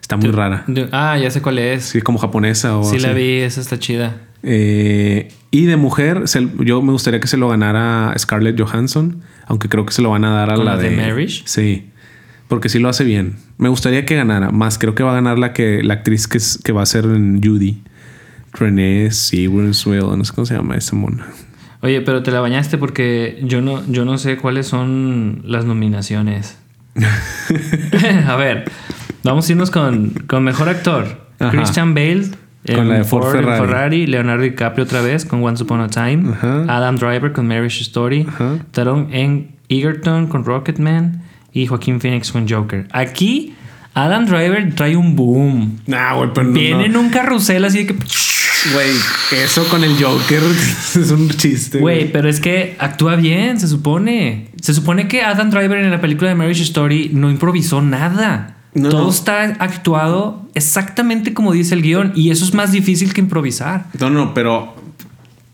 [0.00, 0.64] Está muy rara.
[0.66, 1.84] De- ah, ya sé cuál es.
[1.84, 4.16] Sí, como japonesa o Sí, la vi, esa está chida.
[4.42, 9.68] Eh, y de mujer, se- yo me gustaría que se lo ganara Scarlett Johansson, aunque
[9.68, 11.42] creo que se lo van a dar a ¿Con la, la de de Marriage?
[11.44, 11.90] Sí,
[12.46, 13.36] porque sí lo hace bien.
[13.58, 16.38] Me gustaría que ganara, más creo que va a ganar la que la actriz que,
[16.64, 17.82] que va a ser en Judy.
[18.52, 19.72] Renée Sewell,
[20.16, 21.26] no sé cómo se llama esa mona.
[21.80, 26.58] Oye, pero te la bañaste porque yo no, yo no sé cuáles son las nominaciones.
[28.26, 28.70] a ver,
[29.22, 31.28] vamos a irnos con, con mejor actor.
[31.38, 31.50] Ajá.
[31.50, 32.30] Christian Bale.
[32.66, 33.66] Con la de Ford en Ferrari.
[33.66, 34.06] Ferrari.
[34.06, 36.32] Leonardo DiCaprio otra vez con Once Upon a Time.
[36.32, 36.64] Ajá.
[36.68, 38.26] Adam Driver con Marriage Story.
[38.72, 41.22] Taron en Egerton con Rocketman.
[41.52, 42.86] Y Joaquín Phoenix con Joker.
[42.92, 43.54] Aquí,
[43.94, 45.78] Adam Driver trae un boom.
[45.86, 47.96] Nah, güey, pero no- Viene en un carrusel así de que...
[48.72, 48.90] Güey,
[49.42, 50.42] eso con el Joker
[50.94, 51.78] es un chiste.
[51.78, 54.50] Güey, pero es que actúa bien, se supone.
[54.60, 58.56] Se supone que Adam Driver en la película de Marriage Story no improvisó nada.
[58.74, 59.10] No, Todo no.
[59.10, 63.86] está actuado exactamente como dice el guion y eso es más difícil que improvisar.
[63.98, 64.74] No, no, pero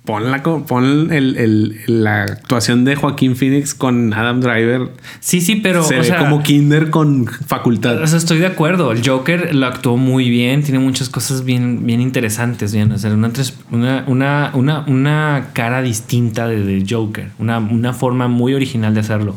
[0.05, 4.91] pon la, pon el- el- la actuación de Joaquín Phoenix con Adam Driver.
[5.21, 8.03] Sí, sí, pero se o ve sea, como Kinder con facultad.
[8.03, 8.93] o sea, estoy de acuerdo.
[8.93, 13.11] El Joker lo actuó muy bien, tiene muchas cosas bien, bien interesantes, bien, o sea,
[13.13, 19.01] una, una, una, una cara distinta de, de Joker, una, una forma muy original de
[19.01, 19.37] hacerlo.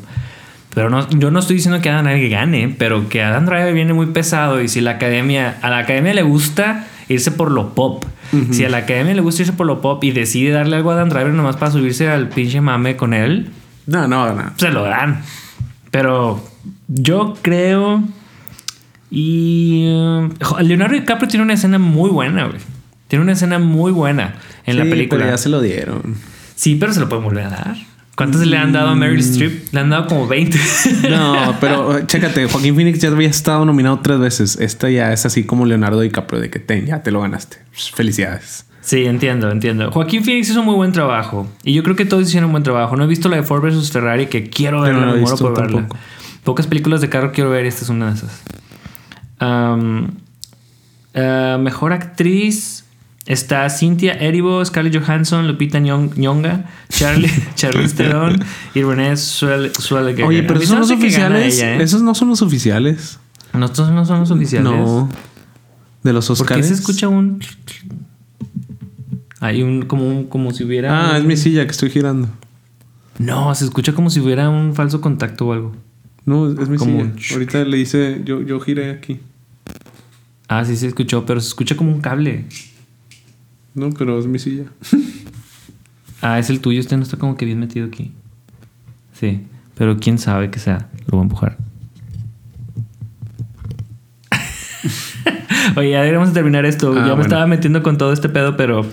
[0.75, 3.93] Pero no, yo no estoy diciendo que Adam Driver gane, pero que Adam Driver viene
[3.93, 8.03] muy pesado y si la academia, a la academia le gusta irse por lo pop.
[8.51, 10.95] Si a la academia le gusta irse por lo pop y decide darle algo a
[10.95, 13.49] Adam Driver nomás para subirse al pinche mame con él,
[13.85, 14.51] No, no, no.
[14.57, 15.21] se lo dan.
[15.91, 16.43] Pero
[16.87, 18.03] yo creo.
[19.09, 19.85] Y.
[19.87, 20.29] eh,
[20.63, 22.59] Leonardo DiCaprio tiene una escena muy buena, güey.
[23.07, 24.35] Tiene una escena muy buena
[24.65, 25.19] en la película.
[25.21, 26.15] pero ya se lo dieron.
[26.55, 27.77] Sí, pero se lo pueden volver a dar.
[28.17, 29.71] ¿Cuántas le han dado a Meryl Streep?
[29.71, 30.57] Le han dado como 20.
[31.11, 34.57] No, pero eh, chécate, Joaquín Phoenix ya había estado nominado tres veces.
[34.59, 37.57] Esta ya es así como Leonardo DiCaprio, de que ten, ya te lo ganaste.
[37.93, 38.65] Felicidades.
[38.81, 39.91] Sí, entiendo, entiendo.
[39.91, 41.47] Joaquín Phoenix hizo un muy buen trabajo.
[41.63, 42.95] Y yo creo que todos hicieron un buen trabajo.
[42.95, 45.37] No he visto la de Ford vs Ferrari, que quiero verla, no he me muero
[45.37, 45.77] por verla.
[45.77, 45.97] tampoco.
[46.43, 48.41] Pocas películas de carro quiero ver y esta es una de esas.
[51.13, 52.86] Eh, mejor actriz
[53.27, 58.39] está Cynthia Erivo, Scarlett Johansson, Lupita Nyong- Nyong'o, Charlie, Charlize Theron
[58.73, 60.25] y Zell- Zellweger.
[60.25, 61.55] Oye, pero esos se son oficiales.
[61.57, 61.83] ella, ¿eh?
[61.83, 63.19] Esos no son los oficiales.
[63.53, 64.71] No, estos no son los oficiales.
[64.71, 65.09] No.
[66.03, 66.61] De los ¿Por Oscars.
[66.61, 67.39] qué se escucha un...
[69.39, 71.11] Hay un como, un, como si hubiera...
[71.13, 72.27] Ah, es mi silla que estoy girando.
[73.19, 75.75] No, se escucha como si hubiera un falso contacto o algo.
[76.25, 77.03] No, es mi Como silla.
[77.03, 79.19] un- Ahorita le hice, yo, yo giré aquí.
[80.47, 82.45] Ah, sí se escuchó, pero se escucha como un cable.
[83.77, 84.65] No, pero es mi silla.
[86.19, 88.11] Ah, es el tuyo, este no está como que bien metido aquí.
[89.13, 89.41] Sí,
[89.77, 90.89] pero quién sabe que sea.
[91.05, 91.57] Lo voy a empujar.
[95.75, 96.95] Oye, ya deberíamos terminar esto.
[96.97, 98.83] Ah, ya me estaba metiendo con todo este pedo, pero...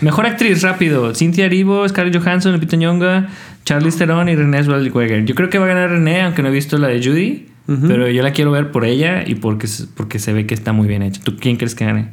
[0.00, 1.14] Mejor actriz, rápido.
[1.14, 3.26] Cynthia Erivo, Scarlett Johansson, Lupita Nyong'o,
[3.66, 5.26] Charlize Theron y Renée Zellweger.
[5.26, 7.46] Yo creo que va a ganar Renée, aunque no he visto la de Judy.
[7.66, 10.72] Pero yo la quiero ver por ella y porque, se- porque se ve que está
[10.72, 11.20] muy bien hecha.
[11.22, 12.08] ¿Tú quién crees que gane?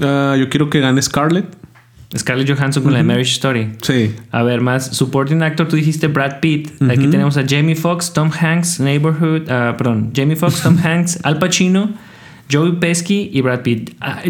[0.00, 1.44] Ah, yo quiero que gane Scarlett.
[2.16, 3.72] Scarlett Johansson con la de Marriage Story.
[3.82, 4.14] Sí.
[4.30, 6.70] A ver, más supporting actor, tú dijiste Brad Pitt.
[6.88, 11.38] Aquí tenemos a Jamie Foxx, Tom Hanks, Neighborhood, ah, perdón, Jamie Foxx, Tom Hanks, Al
[11.38, 11.90] Pacino,
[12.50, 13.94] Joey Pesci y Brad Pitt.
[14.00, 14.20] Ah,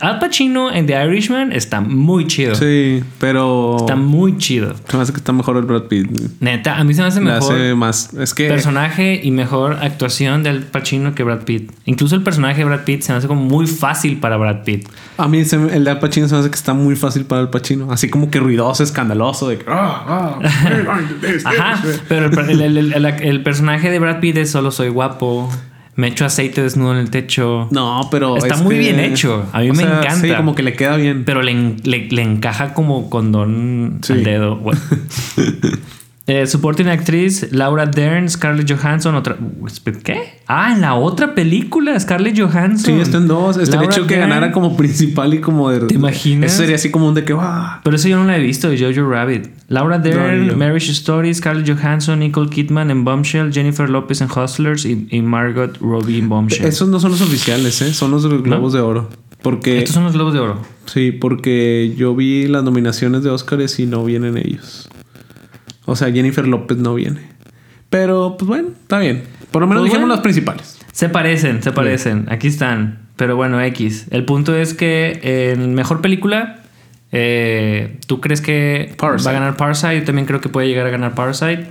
[0.00, 2.54] Al Pacino en The Irishman está muy chido.
[2.54, 3.76] Sí, pero.
[3.80, 4.74] Está muy chido.
[4.88, 6.10] Se me hace que está mejor el Brad Pitt.
[6.40, 8.12] Neta, a mí se me hace mejor hace más.
[8.14, 8.48] Es que.
[8.48, 11.72] personaje y mejor actuación de Al Pacino que Brad Pitt.
[11.86, 14.86] Incluso el personaje de Brad Pitt se me hace como muy fácil para Brad Pitt.
[15.16, 17.24] A mí se me- el de Al Pacino se me hace que está muy fácil
[17.24, 17.90] para el Pacino.
[17.90, 19.48] Así como que ruidoso, escandaloso.
[19.48, 20.38] De que, ah, ah,
[21.44, 25.50] Ajá, pero el- el- el- el personaje de Brad Pitt es solo soy guapo,
[25.96, 27.68] me echo aceite desnudo en el techo.
[27.70, 28.36] No, pero.
[28.36, 29.46] Está es muy que- bien hecho.
[29.52, 30.16] A mí me sea, encanta.
[30.28, 31.24] Sí, como que le queda bien.
[31.24, 34.12] Pero le, le- le encaja como condón Sí.
[34.14, 34.56] al dedo.
[34.56, 34.76] güey.
[36.26, 39.36] Eh, supporting actriz Laura Dern, Scarlett Johansson, otra.
[40.02, 40.38] ¿Qué?
[40.46, 42.94] Ah, en la otra película, Scarlett Johansson.
[42.94, 43.58] Sí, está en dos.
[43.58, 44.30] Estaría Laura hecho que Dern.
[44.30, 45.80] ganara como principal y como de.
[45.80, 46.50] ¿Te imaginas?
[46.50, 47.36] Eso sería así como un de que.
[47.82, 49.48] Pero eso yo no la he visto, de Jojo Rabbit.
[49.68, 50.56] Laura No, Dern, ni yo.
[50.56, 55.76] Marriage Story, Scarlett Johansson, Nicole Kidman en Bombshell, Jennifer Lopez en Hustlers y, y Margot
[55.78, 56.64] Robbie en Bombshell.
[56.64, 57.92] Esos no son los oficiales, ¿eh?
[57.92, 59.10] Son los de los Globos de Oro.
[59.42, 59.76] Porque.
[59.76, 60.58] Estos son los Globos de Oro.
[60.86, 64.88] Sí, porque yo vi las nominaciones de Oscars y no vienen ellos.
[65.86, 67.20] O sea, Jennifer López no viene.
[67.90, 69.22] Pero, pues bueno, está bien.
[69.50, 70.14] Por lo menos Pues dijimos bueno.
[70.14, 70.78] las principales.
[70.92, 72.26] Se parecen, se parecen.
[72.30, 73.08] Aquí están.
[73.16, 74.06] Pero bueno, X.
[74.10, 75.20] El punto es que
[75.52, 76.60] en mejor película,
[77.12, 79.24] eh, ¿tú crees que Parasite.
[79.26, 79.98] va a ganar Parasite?
[80.00, 81.66] Yo también creo que puede llegar a ganar Parasite.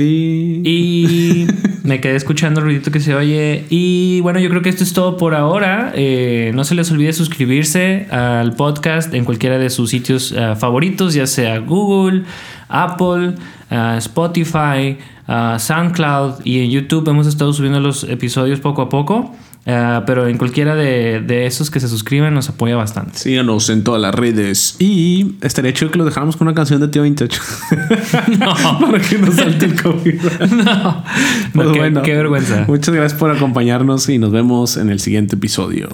[0.00, 0.62] Y.
[0.64, 1.46] Y
[1.86, 3.64] Me quedé escuchando el ruidito que se oye.
[3.70, 5.92] Y bueno, yo creo que esto es todo por ahora.
[5.94, 11.14] Eh, no se les olvide suscribirse al podcast en cualquiera de sus sitios eh, favoritos,
[11.14, 12.24] ya sea Google,
[12.68, 13.34] Apple,
[13.70, 17.08] eh, Spotify, eh, SoundCloud y en YouTube.
[17.08, 19.34] Hemos estado subiendo los episodios poco a poco.
[19.68, 23.18] Eh, pero en cualquiera de, de esos que se suscriban nos apoya bastante.
[23.18, 24.76] Síganos en todas las redes.
[24.78, 27.36] Y estaría chido que lo dejáramos con una canción de Tío Vintage.
[28.80, 30.14] Para que nos salte el COVID.
[30.64, 31.04] No,
[31.52, 32.02] Pues qué, bueno.
[32.02, 32.64] qué vergüenza.
[32.68, 35.88] Muchas gracias por acompañarnos y nos vemos en el siguiente episodio.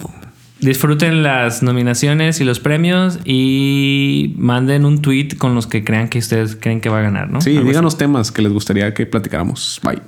[0.60, 6.18] Disfruten las nominaciones y los premios y manden un tweet con los que crean que
[6.18, 7.40] ustedes creen que va a ganar, ¿no?
[7.40, 7.68] Sí, Algo así.
[7.70, 9.80] díganos temas que les gustaría que platicáramos.
[9.82, 9.98] Bye.